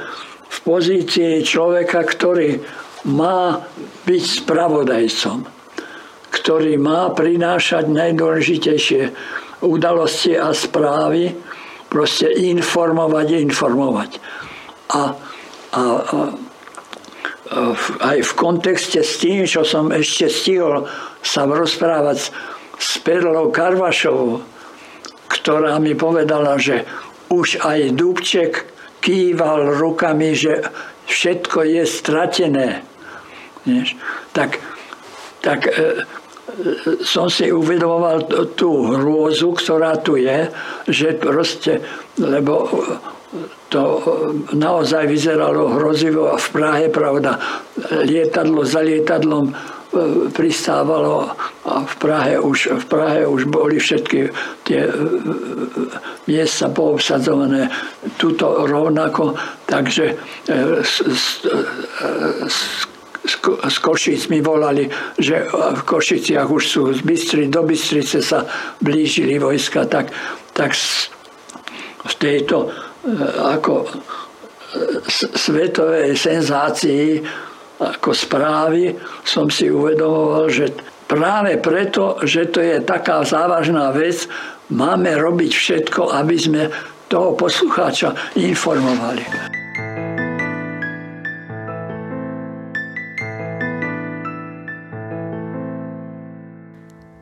v 0.51 0.59
pozícii 0.67 1.47
človeka, 1.47 2.03
ktorý 2.03 2.59
má 3.07 3.63
byť 4.03 4.23
spravodajcom 4.43 5.60
ktorý 6.31 6.79
má 6.79 7.11
prinášať 7.11 7.91
najdôležitejšie 7.91 9.03
udalosti 9.61 10.39
a 10.39 10.55
správy, 10.55 11.35
proste 11.91 12.31
informovať, 12.31 13.27
informovať. 13.45 14.11
A, 14.95 15.03
a, 15.75 15.83
a 15.83 15.83
aj 17.99 18.19
v 18.23 18.33
kontexte 18.39 19.03
s 19.03 19.19
tým, 19.19 19.43
čo 19.43 19.67
som 19.67 19.91
ešte 19.91 20.31
stihol 20.31 20.87
sa 21.19 21.51
rozprávať 21.51 22.31
s 22.79 22.91
Perlou 23.03 23.51
Karvašovou, 23.51 24.41
ktorá 25.27 25.83
mi 25.83 25.99
povedala, 25.99 26.55
že 26.63 26.87
už 27.31 27.63
aj 27.63 27.95
Dubček 27.99 28.71
kýval 29.03 29.79
rukami, 29.79 30.35
že 30.35 30.63
všetko 31.11 31.59
je 31.67 31.83
stratené. 31.87 32.69
Tak, 34.31 34.63
tak 35.43 35.61
e, 35.67 36.07
som 37.05 37.31
si 37.31 37.49
uvedomoval 37.53 38.27
tú 38.55 38.95
hrôzu, 38.97 39.55
ktorá 39.57 39.97
tu 40.01 40.17
je, 40.21 40.51
že 40.89 41.17
proste, 41.17 41.81
lebo 42.19 42.69
to 43.71 44.03
naozaj 44.59 45.07
vyzeralo 45.07 45.79
hrozivo 45.79 46.35
a 46.35 46.37
v 46.37 46.49
Prahe, 46.51 46.87
pravda, 46.91 47.39
lietadlo 48.03 48.67
za 48.67 48.83
lietadlom 48.83 49.47
e, 49.47 49.55
pristávalo 50.35 51.31
a 51.63 51.87
v 51.87 51.95
Prahe 52.03 52.35
už, 52.43 52.83
v 52.83 52.85
Prahe 52.91 53.23
už 53.23 53.47
boli 53.47 53.79
všetky 53.79 54.35
tie 54.67 54.91
e, 54.91 54.95
miesta 56.27 56.67
poobsadzované 56.75 57.71
tuto 58.19 58.67
rovnako, 58.67 59.39
takže 59.71 60.19
z, 63.25 63.77
Košic 63.79 64.29
mi 64.33 64.41
volali, 64.41 64.89
že 65.21 65.45
v 65.51 65.83
Košiciach 65.85 66.49
už 66.49 66.63
sú 66.65 66.83
z 66.97 67.01
Bystry, 67.05 67.53
do 67.53 67.63
Bystrice 67.63 68.25
sa 68.25 68.49
blížili 68.81 69.37
vojska, 69.37 69.85
tak, 69.85 70.09
tak 70.57 70.73
v 72.01 72.15
tejto 72.17 72.57
e, 72.65 72.69
ako 73.45 73.85
e, 73.85 73.89
svetovej 75.37 76.17
senzácii 76.17 77.21
ako 77.81 78.13
správy 78.13 78.93
som 79.25 79.49
si 79.49 79.73
uvedomoval, 79.73 80.53
že 80.53 80.69
práve 81.09 81.57
preto, 81.57 82.21
že 82.21 82.53
to 82.53 82.61
je 82.61 82.85
taká 82.85 83.25
závažná 83.25 83.89
vec, 83.97 84.29
máme 84.69 85.17
robiť 85.17 85.53
všetko, 85.57 86.13
aby 86.13 86.37
sme 86.37 86.63
toho 87.09 87.35
poslucháča 87.35 88.37
informovali. 88.37 89.60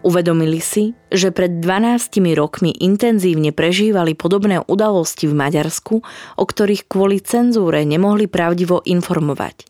Uvedomili 0.08 0.56
si, 0.64 0.96
že 1.12 1.28
pred 1.28 1.60
12 1.60 2.16
rokmi 2.32 2.72
intenzívne 2.80 3.52
prežívali 3.52 4.16
podobné 4.16 4.64
udalosti 4.64 5.28
v 5.28 5.36
Maďarsku, 5.36 6.00
o 6.40 6.44
ktorých 6.48 6.88
kvôli 6.88 7.20
cenzúre 7.20 7.84
nemohli 7.84 8.24
pravdivo 8.24 8.80
informovať. 8.88 9.68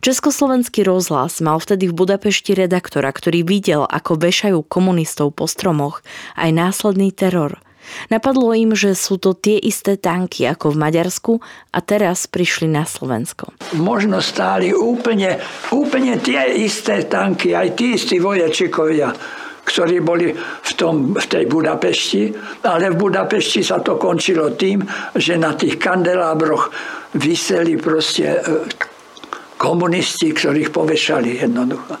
Československý 0.00 0.80
rozhlas 0.80 1.44
mal 1.44 1.60
vtedy 1.60 1.92
v 1.92 1.96
Budapešti 2.08 2.56
redaktora, 2.56 3.12
ktorý 3.12 3.44
videl, 3.44 3.84
ako 3.84 4.16
vešajú 4.16 4.64
komunistov 4.64 5.36
po 5.36 5.44
stromoch, 5.44 6.00
aj 6.40 6.56
následný 6.56 7.12
teror. 7.12 7.60
Napadlo 8.08 8.56
im, 8.56 8.72
že 8.72 8.96
sú 8.96 9.20
to 9.20 9.36
tie 9.36 9.60
isté 9.60 10.00
tanky 10.00 10.48
ako 10.48 10.72
v 10.72 10.80
Maďarsku 10.88 11.32
a 11.76 11.78
teraz 11.84 12.24
prišli 12.24 12.64
na 12.64 12.88
Slovensko. 12.88 13.52
Možno 13.76 14.24
stáli 14.24 14.72
úplne, 14.72 15.36
úplne 15.68 16.16
tie 16.16 16.64
isté 16.64 17.04
tanky, 17.04 17.52
aj 17.52 17.76
tí 17.76 18.00
istí 18.00 18.16
vojačikovia 18.16 19.12
ktorí 19.66 19.98
boli 19.98 20.30
v, 20.32 20.72
tom, 20.78 21.10
v 21.18 21.26
tej 21.26 21.50
Budapešti, 21.50 22.30
ale 22.62 22.94
v 22.94 22.96
Budapešti 22.96 23.66
sa 23.66 23.82
to 23.82 23.98
končilo 23.98 24.54
tým, 24.54 24.86
že 25.18 25.34
na 25.34 25.58
tých 25.58 25.82
kandelábroch 25.82 26.70
vyseli 27.18 27.74
proste 27.74 28.38
e, 28.38 28.40
komunisti, 29.58 30.30
ktorých 30.30 30.70
povešali 30.70 31.42
jednoducho. 31.42 31.98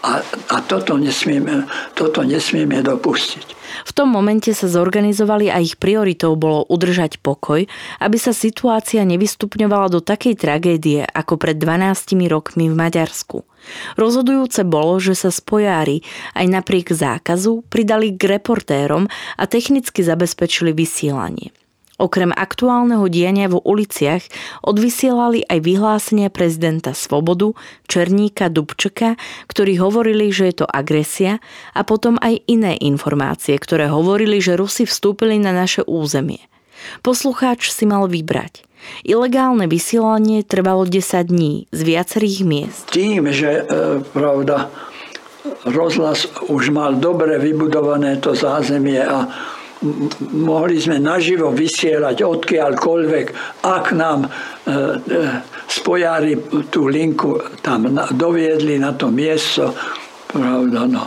A, 0.00 0.16
a 0.24 0.56
toto, 0.64 0.96
nesmieme, 0.96 1.68
toto 1.92 2.24
nesmieme 2.24 2.80
dopustiť. 2.80 3.60
V 3.84 3.92
tom 3.92 4.08
momente 4.08 4.48
sa 4.56 4.64
zorganizovali 4.64 5.52
a 5.52 5.60
ich 5.60 5.76
prioritou 5.76 6.40
bolo 6.40 6.64
udržať 6.72 7.20
pokoj, 7.20 7.68
aby 8.00 8.16
sa 8.16 8.32
situácia 8.32 9.04
nevystupňovala 9.04 9.92
do 9.92 10.00
takej 10.00 10.40
tragédie 10.40 11.04
ako 11.04 11.36
pred 11.36 11.60
12 11.60 12.16
rokmi 12.32 12.72
v 12.72 12.74
Maďarsku. 12.76 13.49
Rozhodujúce 13.96 14.66
bolo, 14.66 14.98
že 15.00 15.16
sa 15.16 15.30
spojári 15.32 16.02
aj 16.34 16.46
napriek 16.48 16.92
zákazu 16.92 17.62
pridali 17.68 18.14
k 18.14 18.40
reportérom 18.40 19.06
a 19.36 19.44
technicky 19.48 20.02
zabezpečili 20.04 20.74
vysielanie. 20.74 21.50
Okrem 22.00 22.32
aktuálneho 22.32 23.12
diania 23.12 23.52
vo 23.52 23.60
uliciach 23.60 24.24
odvysielali 24.64 25.44
aj 25.44 25.58
vyhlásenia 25.60 26.32
prezidenta 26.32 26.96
Svobodu, 26.96 27.52
Černíka, 27.84 28.48
Dubčeka, 28.48 29.20
ktorí 29.52 29.76
hovorili, 29.76 30.32
že 30.32 30.48
je 30.48 30.64
to 30.64 30.66
agresia 30.66 31.44
a 31.76 31.84
potom 31.84 32.16
aj 32.24 32.40
iné 32.48 32.80
informácie, 32.80 33.52
ktoré 33.60 33.92
hovorili, 33.92 34.40
že 34.40 34.56
Rusi 34.56 34.88
vstúpili 34.88 35.36
na 35.36 35.52
naše 35.52 35.84
územie. 35.84 36.40
Poslucháč 37.00 37.72
si 37.72 37.84
mal 37.86 38.06
vybrať. 38.10 38.64
Ilegálne 39.04 39.68
vysielanie 39.68 40.40
trvalo 40.44 40.88
10 40.88 41.28
dní 41.28 41.68
z 41.68 41.80
viacerých 41.84 42.38
miest. 42.48 42.84
Tým, 42.92 43.28
že 43.28 43.60
e, 43.60 44.00
pravda, 44.00 44.72
rozhlas 45.68 46.28
už 46.48 46.72
mal 46.72 46.96
dobre 46.96 47.36
vybudované 47.36 48.16
to 48.20 48.32
zázemie 48.32 49.00
a 49.00 49.28
mohli 50.36 50.76
sme 50.76 51.00
naživo 51.00 51.48
vysielať 51.52 52.20
odkiaľkoľvek, 52.20 53.26
ak 53.64 53.84
nám 53.96 54.24
e, 54.24 54.28
e, 54.28 54.76
spojári 55.68 56.36
tú 56.68 56.88
linku 56.88 57.40
tam 57.64 57.88
doviedli 58.12 58.76
na 58.76 58.92
to 58.92 59.08
miesto. 59.08 59.72
Pravda, 60.28 60.84
no. 60.86 61.04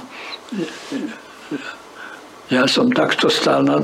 Ja 2.49 2.69
som 2.69 2.91
takto 2.91 3.29
stál 3.29 3.65
na, 3.65 3.81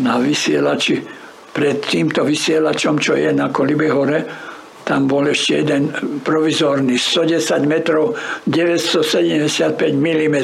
na 0.00 0.16
vysielači 0.20 1.17
pred 1.58 1.82
týmto 1.82 2.22
vysielačom, 2.22 3.02
čo 3.02 3.18
je 3.18 3.34
na 3.34 3.50
Kolibe 3.50 3.90
hore, 3.90 4.22
tam 4.86 5.10
bol 5.10 5.26
ešte 5.26 5.66
jeden 5.66 5.90
provizorný, 6.22 6.94
110 6.94 7.66
metrov, 7.66 8.14
975 8.46 9.74
mm. 9.92 10.36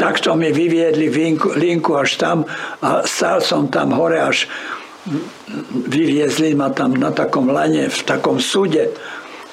Takto 0.00 0.34
mi 0.34 0.48
vyviedli 0.50 1.12
linku, 1.12 1.52
linku 1.54 1.92
až 1.94 2.16
tam 2.16 2.48
a 2.80 3.04
stál 3.04 3.44
som 3.44 3.68
tam 3.68 3.92
hore 3.92 4.18
až 4.24 4.48
vyviezli 5.86 6.56
ma 6.56 6.72
tam 6.72 6.96
na 6.96 7.12
takom 7.12 7.52
lane, 7.52 7.92
v 7.92 8.00
takom 8.02 8.40
súde, 8.40 8.90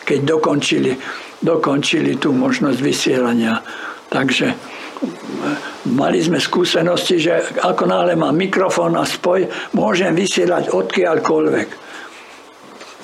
keď 0.08 0.20
dokončili, 0.26 0.96
dokončili 1.44 2.18
tú 2.18 2.32
možnosť 2.34 2.80
vysielania. 2.80 3.62
Takže 4.10 4.58
mali 5.94 6.22
sme 6.22 6.38
skúsenosti, 6.38 7.20
že 7.20 7.34
ako 7.62 7.84
náhle 7.90 8.14
mám 8.16 8.38
mikrofón 8.38 8.96
a 8.96 9.06
spoj, 9.06 9.50
môžem 9.74 10.14
vysielať 10.14 10.72
odkiaľkoľvek. 10.72 11.70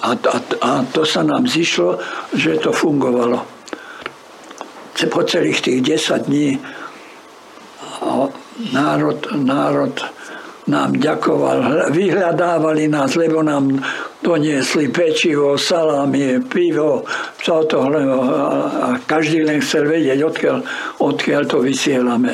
A, 0.05 0.09
a, 0.13 0.37
a 0.61 0.69
to 0.93 1.01
sa 1.01 1.25
nám 1.25 1.49
zišlo, 1.49 1.97
že 2.37 2.61
to 2.61 2.69
fungovalo. 2.69 3.41
Po 4.95 5.21
celých 5.27 5.61
tých 5.61 5.79
10 6.01 6.29
dní 6.29 6.57
národ, 8.71 9.19
národ 9.35 9.93
nám 10.65 10.97
ďakoval, 10.97 11.89
vyhľadávali 11.93 12.89
nás, 12.89 13.13
lebo 13.13 13.45
nám 13.45 13.77
doniesli 14.25 14.89
pečivo, 14.89 15.61
salámy, 15.61 16.41
pivo, 16.49 17.05
toto, 17.37 17.85
a 17.85 18.97
každý 19.05 19.45
len 19.45 19.61
chcel 19.61 19.85
vedieť, 19.85 20.25
odkiaľ, 20.25 20.57
odkiaľ 21.05 21.41
to 21.45 21.57
vysielame. 21.61 22.33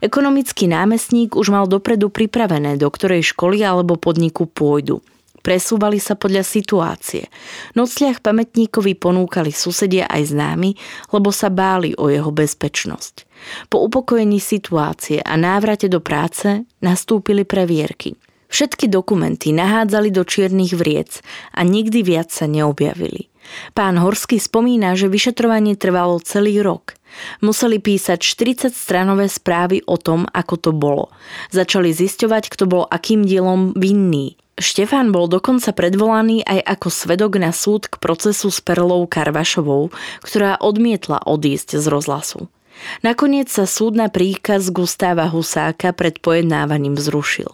Ekonomický 0.00 0.64
námestník 0.64 1.36
už 1.36 1.52
mal 1.52 1.68
dopredu 1.68 2.08
pripravené, 2.08 2.80
do 2.80 2.88
ktorej 2.88 3.20
školy 3.36 3.60
alebo 3.60 4.00
podniku 4.00 4.48
pôjdu. 4.48 5.04
Presúvali 5.40 5.96
sa 5.96 6.16
podľa 6.20 6.44
situácie. 6.44 7.32
Nocliach 7.72 8.20
pamätníkovi 8.20 8.92
ponúkali 8.96 9.48
susedia 9.52 10.04
aj 10.08 10.36
známi, 10.36 10.76
lebo 11.16 11.32
sa 11.32 11.48
báli 11.48 11.96
o 11.96 12.12
jeho 12.12 12.28
bezpečnosť. 12.28 13.24
Po 13.72 13.80
upokojení 13.80 14.36
situácie 14.36 15.24
a 15.24 15.34
návrate 15.40 15.88
do 15.88 16.04
práce 16.04 16.68
nastúpili 16.84 17.48
previerky. 17.48 18.20
Všetky 18.50 18.90
dokumenty 18.90 19.54
nahádzali 19.54 20.10
do 20.10 20.26
čiernych 20.26 20.74
vriec 20.74 21.22
a 21.54 21.62
nikdy 21.62 22.02
viac 22.02 22.34
sa 22.34 22.50
neobjavili. 22.50 23.30
Pán 23.72 23.96
Horský 23.96 24.36
spomína, 24.42 24.98
že 24.98 25.08
vyšetrovanie 25.08 25.78
trvalo 25.78 26.20
celý 26.20 26.60
rok. 26.60 26.98
Museli 27.42 27.82
písať 27.82 28.18
40 28.22 28.74
stranové 28.74 29.26
správy 29.26 29.82
o 29.86 29.98
tom, 29.98 30.26
ako 30.30 30.54
to 30.58 30.70
bolo. 30.70 31.10
Začali 31.50 31.90
zisťovať, 31.90 32.50
kto 32.50 32.64
bol 32.70 32.82
akým 32.86 33.26
dielom 33.26 33.74
vinný. 33.74 34.38
Štefán 34.60 35.08
bol 35.08 35.24
dokonca 35.24 35.72
predvolaný 35.72 36.44
aj 36.44 36.60
ako 36.76 36.88
svedok 36.92 37.40
na 37.40 37.48
súd 37.48 37.88
k 37.88 37.96
procesu 37.96 38.52
s 38.52 38.60
Perlou 38.60 39.08
Karvašovou, 39.08 39.88
ktorá 40.20 40.60
odmietla 40.60 41.24
odísť 41.24 41.80
z 41.80 41.88
rozhlasu. 41.88 42.52
Nakoniec 43.00 43.48
sa 43.48 43.64
súd 43.64 43.96
na 43.96 44.12
príkaz 44.12 44.68
Gustáva 44.68 45.32
Husáka 45.32 45.96
pred 45.96 46.20
pojednávaním 46.20 47.00
zrušil. 47.00 47.48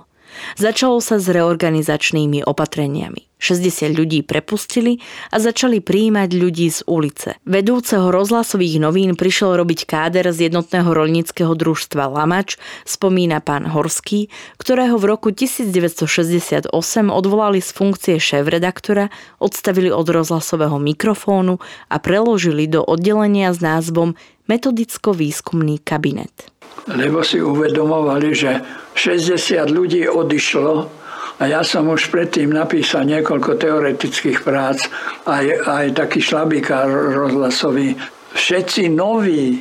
Začalo 0.59 0.99
sa 0.99 1.23
s 1.23 1.31
reorganizačnými 1.31 2.43
opatreniami. 2.43 3.26
60 3.37 3.93
ľudí 3.93 4.25
prepustili 4.25 5.05
a 5.29 5.37
začali 5.37 5.85
prijímať 5.85 6.31
ľudí 6.33 6.69
z 6.73 6.81
ulice. 6.89 7.37
Vedúceho 7.45 8.09
rozhlasových 8.09 8.81
novín 8.81 9.13
prišiel 9.13 9.61
robiť 9.61 9.85
káder 9.85 10.33
z 10.33 10.49
jednotného 10.49 10.89
rolníckého 10.89 11.53
družstva 11.53 12.09
Lamač, 12.09 12.57
spomína 12.89 13.45
pán 13.45 13.69
Horský, 13.69 14.33
ktorého 14.57 14.97
v 14.97 15.05
roku 15.05 15.29
1968 15.31 16.73
odvolali 17.13 17.61
z 17.61 17.71
funkcie 17.77 18.17
šéf-redaktora, 18.17 19.13
odstavili 19.37 19.93
od 19.93 20.09
rozhlasového 20.09 20.81
mikrofónu 20.81 21.61
a 21.93 21.97
preložili 22.01 22.65
do 22.65 22.81
oddelenia 22.81 23.53
s 23.53 23.61
názvom 23.61 24.17
Metodicko-výskumný 24.47 25.83
kabinet. 25.83 26.55
Lebo 26.87 27.21
si 27.27 27.43
uvedomovali, 27.43 28.31
že 28.31 28.63
60 28.95 29.75
ľudí 29.75 30.07
odišlo 30.07 31.06
a 31.37 31.43
ja 31.45 31.61
som 31.61 31.85
už 31.93 32.09
predtým 32.09 32.49
napísal 32.49 33.05
niekoľko 33.05 33.61
teoretických 33.61 34.41
prác, 34.41 34.89
aj, 35.29 35.45
aj 35.69 35.87
taký 35.93 36.25
šlabikár 36.25 36.89
rozhlasový. 36.89 37.93
Všetci 38.33 38.89
noví 38.97 39.53
e, 39.53 39.61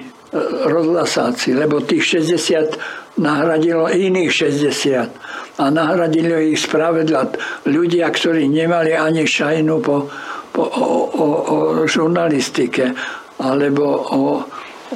rozhlasáci, 0.71 1.51
lebo 1.51 1.83
tých 1.83 2.23
60 2.23 3.19
nahradilo 3.19 3.91
iných 3.91 4.31
60 4.31 5.59
a 5.59 5.63
nahradilo 5.71 6.39
ich 6.39 6.63
spravedla 6.63 7.35
ľudia, 7.67 8.07
ktorí 8.07 8.47
nemali 8.47 8.95
ani 8.95 9.27
šajnu 9.27 9.75
po, 9.83 10.07
po, 10.55 10.63
o, 10.63 10.87
o, 11.11 11.27
o 11.27 11.57
žurnalistike 11.87 12.91
alebo 13.39 13.83
o, 13.99 14.23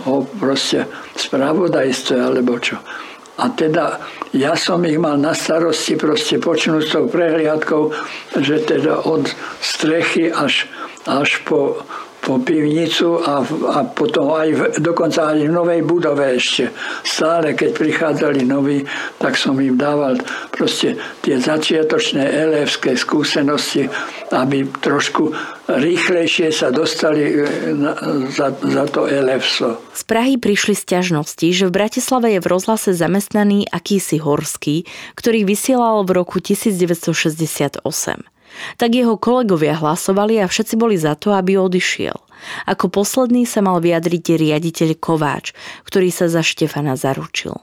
o 0.07 0.13
proste 0.39 0.87
spravodajstve 1.15 2.15
alebo 2.15 2.55
čo. 2.59 2.79
A 3.39 3.47
teda 3.55 4.03
ja 4.35 4.53
som 4.59 4.83
ich 4.83 4.99
mal 4.99 5.15
na 5.15 5.31
starosti 5.31 5.95
proste 5.95 6.37
počnúť 6.43 6.83
s 6.83 6.91
tou 6.91 7.07
prehliadkou, 7.07 7.95
že 8.35 8.67
teda 8.67 9.07
od 9.07 9.31
strechy 9.63 10.27
až, 10.29 10.67
až 11.07 11.39
po, 11.47 11.81
po 12.19 12.37
pivnicu 12.39 13.19
a, 13.23 13.41
a 13.47 13.79
potom 13.87 14.35
aj 14.35 14.49
v, 14.51 14.61
dokonca 14.83 15.31
aj 15.33 15.39
v 15.47 15.51
novej 15.51 15.81
budove 15.87 16.35
ešte. 16.35 16.69
Stále, 17.01 17.55
keď 17.55 17.69
prichádzali 17.75 18.43
noví, 18.43 18.83
tak 19.17 19.39
som 19.39 19.55
im 19.57 19.79
dával 19.79 20.19
proste 20.51 20.99
tie 21.23 21.39
začiatočné 21.39 22.21
elevské 22.27 22.99
skúsenosti, 22.99 23.87
aby 24.35 24.67
trošku 24.83 25.31
rýchlejšie 25.69 26.51
sa 26.51 26.73
dostali 26.73 27.23
e, 27.23 27.33
na, 27.77 27.95
za, 28.29 28.51
za 28.51 28.85
to 28.89 29.07
elevso. 29.07 29.79
Z 29.95 30.03
Prahy 30.03 30.35
prišli 30.35 30.75
sťažnosti, 30.75 31.47
že 31.53 31.69
v 31.69 31.75
Bratislave 31.75 32.37
je 32.37 32.39
v 32.43 32.47
rozhlase 32.51 32.91
zamestnaný 32.91 33.69
akýsi 33.69 34.19
Horský, 34.19 34.83
ktorý 35.15 35.45
vysielal 35.47 36.03
v 36.03 36.19
roku 36.19 36.41
1968 36.41 38.38
tak 38.77 38.95
jeho 38.95 39.15
kolegovia 39.15 39.77
hlasovali 39.77 40.39
a 40.43 40.49
všetci 40.49 40.75
boli 40.75 40.95
za 40.95 41.15
to, 41.15 41.35
aby 41.35 41.59
odišiel. 41.59 42.15
Ako 42.65 42.87
posledný 42.87 43.43
sa 43.43 43.59
mal 43.59 43.83
vyjadriť 43.83 44.39
riaditeľ 44.39 44.89
Kováč, 44.95 45.51
ktorý 45.83 46.09
sa 46.09 46.31
za 46.31 46.39
Štefana 46.39 46.95
zaručil. 46.95 47.59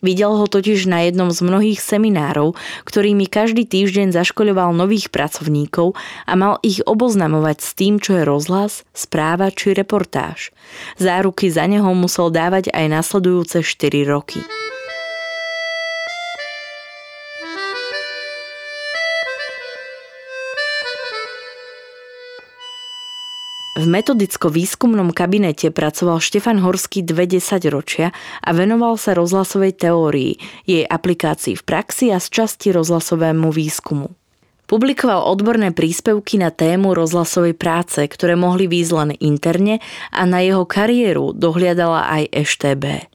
Videl 0.00 0.32
ho 0.32 0.48
totiž 0.48 0.88
na 0.88 1.04
jednom 1.04 1.28
z 1.28 1.44
mnohých 1.44 1.80
seminárov, 1.80 2.56
ktorými 2.88 3.28
každý 3.28 3.68
týždeň 3.68 4.16
zaškoľoval 4.16 4.72
nových 4.72 5.12
pracovníkov 5.12 5.92
a 6.24 6.32
mal 6.40 6.56
ich 6.64 6.80
oboznamovať 6.88 7.58
s 7.60 7.70
tým, 7.76 8.00
čo 8.00 8.16
je 8.16 8.24
rozhlas, 8.24 8.88
správa 8.96 9.52
či 9.52 9.76
reportáž. 9.76 10.56
Záruky 10.96 11.52
za 11.52 11.68
neho 11.68 11.92
musel 11.92 12.32
dávať 12.32 12.72
aj 12.72 12.86
nasledujúce 12.88 13.60
4 13.60 14.08
roky. 14.08 14.40
V 23.80 23.88
metodicko-výskumnom 23.88 25.08
kabinete 25.16 25.72
pracoval 25.72 26.20
Štefan 26.20 26.60
Horský 26.60 27.00
dve 27.00 27.24
ročia 27.72 28.12
a 28.44 28.52
venoval 28.52 29.00
sa 29.00 29.16
rozhlasovej 29.16 29.72
teórii, 29.80 30.36
jej 30.68 30.84
aplikácii 30.84 31.56
v 31.56 31.64
praxi 31.64 32.12
a 32.12 32.20
z 32.20 32.28
časti 32.28 32.76
rozhlasovému 32.76 33.48
výskumu. 33.48 34.12
Publikoval 34.68 35.24
odborné 35.24 35.72
príspevky 35.72 36.36
na 36.36 36.52
tému 36.52 36.92
rozhlasovej 36.92 37.56
práce, 37.56 38.04
ktoré 38.04 38.36
mohli 38.36 38.68
výjsť 38.68 38.92
len 38.92 39.10
interne 39.16 39.80
a 40.12 40.28
na 40.28 40.44
jeho 40.44 40.68
kariéru 40.68 41.32
dohliadala 41.32 42.04
aj 42.20 42.36
EŠTB. 42.36 43.09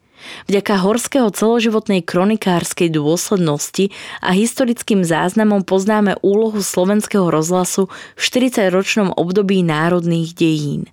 Vďaka 0.46 0.82
horského 0.82 1.30
celoživotnej 1.34 2.06
kronikárskej 2.06 2.94
dôslednosti 2.94 3.92
a 4.22 4.36
historickým 4.36 5.02
záznamom 5.02 5.66
poznáme 5.66 6.20
úlohu 6.22 6.62
slovenského 6.62 7.28
rozhlasu 7.30 7.90
v 8.16 8.22
40-ročnom 8.22 9.14
období 9.16 9.66
národných 9.66 10.36
dejín. 10.38 10.84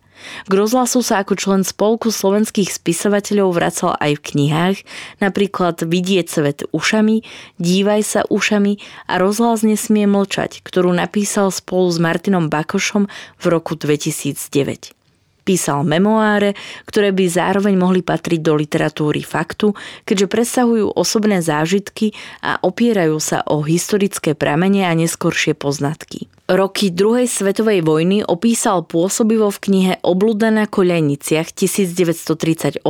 K 0.47 0.53
rozhlasu 0.55 1.03
sa 1.03 1.23
ako 1.23 1.35
člen 1.35 1.63
spolku 1.67 2.15
slovenských 2.15 2.71
spisovateľov 2.71 3.59
vracal 3.59 3.99
aj 3.99 4.19
v 4.19 4.25
knihách, 4.33 4.79
napríklad 5.19 5.83
Vidieť 5.83 6.27
svet 6.31 6.59
ušami, 6.71 7.27
Dívaj 7.59 8.03
sa 8.07 8.21
ušami 8.31 8.79
a 9.11 9.19
Rozhlas 9.19 9.67
nesmie 9.67 10.07
mlčať, 10.07 10.63
ktorú 10.63 10.95
napísal 10.95 11.51
spolu 11.51 11.91
s 11.91 11.99
Martinom 11.99 12.47
Bakošom 12.47 13.11
v 13.11 13.45
roku 13.51 13.75
2009. 13.75 15.02
Písal 15.43 15.83
memoáre, 15.83 16.55
ktoré 16.87 17.11
by 17.11 17.25
zároveň 17.27 17.75
mohli 17.75 18.07
patriť 18.07 18.41
do 18.47 18.55
literatúry 18.55 19.27
faktu, 19.27 19.75
keďže 20.07 20.27
presahujú 20.31 20.95
osobné 20.95 21.43
zážitky 21.43 22.15
a 22.47 22.63
opierajú 22.63 23.19
sa 23.19 23.43
o 23.51 23.59
historické 23.67 24.39
pramene 24.39 24.87
a 24.87 24.95
neskoršie 24.95 25.59
poznatky. 25.59 26.31
Roky 26.53 26.93
druhej 26.93 27.27
svetovej 27.31 27.81
vojny 27.87 28.23
opísal 28.23 28.85
pôsobivo 28.85 29.49
v 29.51 29.59
knihe 29.63 29.93
Oblúda 30.05 30.53
na 30.53 30.69
koľajniciach 30.69 31.55
1938 31.55 32.85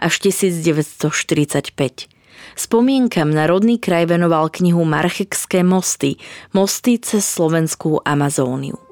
až 0.00 0.14
1945. 0.22 2.16
Spomienkam 2.56 3.28
na 3.34 3.44
rodný 3.44 3.76
kraj 3.76 4.08
venoval 4.08 4.48
knihu 4.48 4.86
Marchekské 4.88 5.60
mosty, 5.60 6.16
mosty 6.56 6.96
cez 6.96 7.26
slovenskú 7.26 8.00
Amazóniu. 8.00 8.85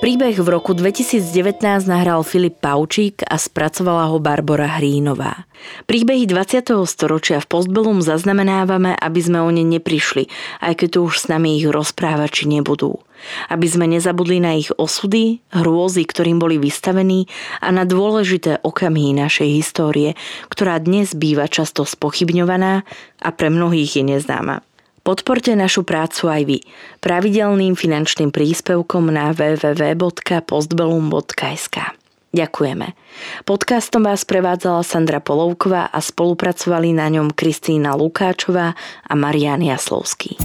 Príbeh 0.00 0.32
v 0.32 0.48
roku 0.48 0.72
2019 0.72 1.60
nahral 1.84 2.24
Filip 2.24 2.56
Paučík 2.64 3.20
a 3.20 3.36
spracovala 3.36 4.08
ho 4.08 4.16
Barbara 4.16 4.80
Hrínová. 4.80 5.44
Príbehy 5.84 6.24
20. 6.24 6.72
storočia 6.88 7.36
v 7.36 7.44
Postbellum 7.44 8.00
zaznamenávame, 8.00 8.96
aby 8.96 9.20
sme 9.20 9.44
o 9.44 9.52
ne 9.52 9.60
neprišli, 9.60 10.24
aj 10.64 10.80
keď 10.80 10.88
tu 10.96 10.98
už 11.04 11.14
s 11.20 11.28
nami 11.28 11.60
ich 11.60 11.68
rozprávači 11.68 12.48
nebudú. 12.48 12.96
Aby 13.52 13.68
sme 13.68 13.84
nezabudli 13.92 14.40
na 14.40 14.56
ich 14.56 14.72
osudy, 14.72 15.44
hrôzy, 15.52 16.08
ktorým 16.08 16.40
boli 16.40 16.56
vystavení 16.56 17.28
a 17.60 17.68
na 17.68 17.84
dôležité 17.84 18.64
okamihy 18.64 19.12
našej 19.12 19.52
histórie, 19.52 20.16
ktorá 20.48 20.80
dnes 20.80 21.12
býva 21.12 21.44
často 21.44 21.84
spochybňovaná 21.84 22.88
a 23.20 23.28
pre 23.36 23.52
mnohých 23.52 24.00
je 24.00 24.16
neznáma. 24.16 24.64
Podporte 25.00 25.56
našu 25.56 25.80
prácu 25.82 26.28
aj 26.28 26.44
vy 26.44 26.60
pravidelným 27.00 27.72
finančným 27.72 28.28
príspevkom 28.28 29.08
na 29.08 29.32
www.postbellum.sk. 29.32 31.76
Ďakujeme. 32.30 32.94
Podcastom 33.42 34.06
vás 34.06 34.22
prevádzala 34.22 34.86
Sandra 34.86 35.18
Polovková 35.18 35.90
a 35.90 35.98
spolupracovali 35.98 36.94
na 36.94 37.10
ňom 37.10 37.34
Kristýna 37.34 37.98
Lukáčová 37.98 38.78
a 39.02 39.12
Marian 39.18 39.66
Jaslovský. 39.66 40.38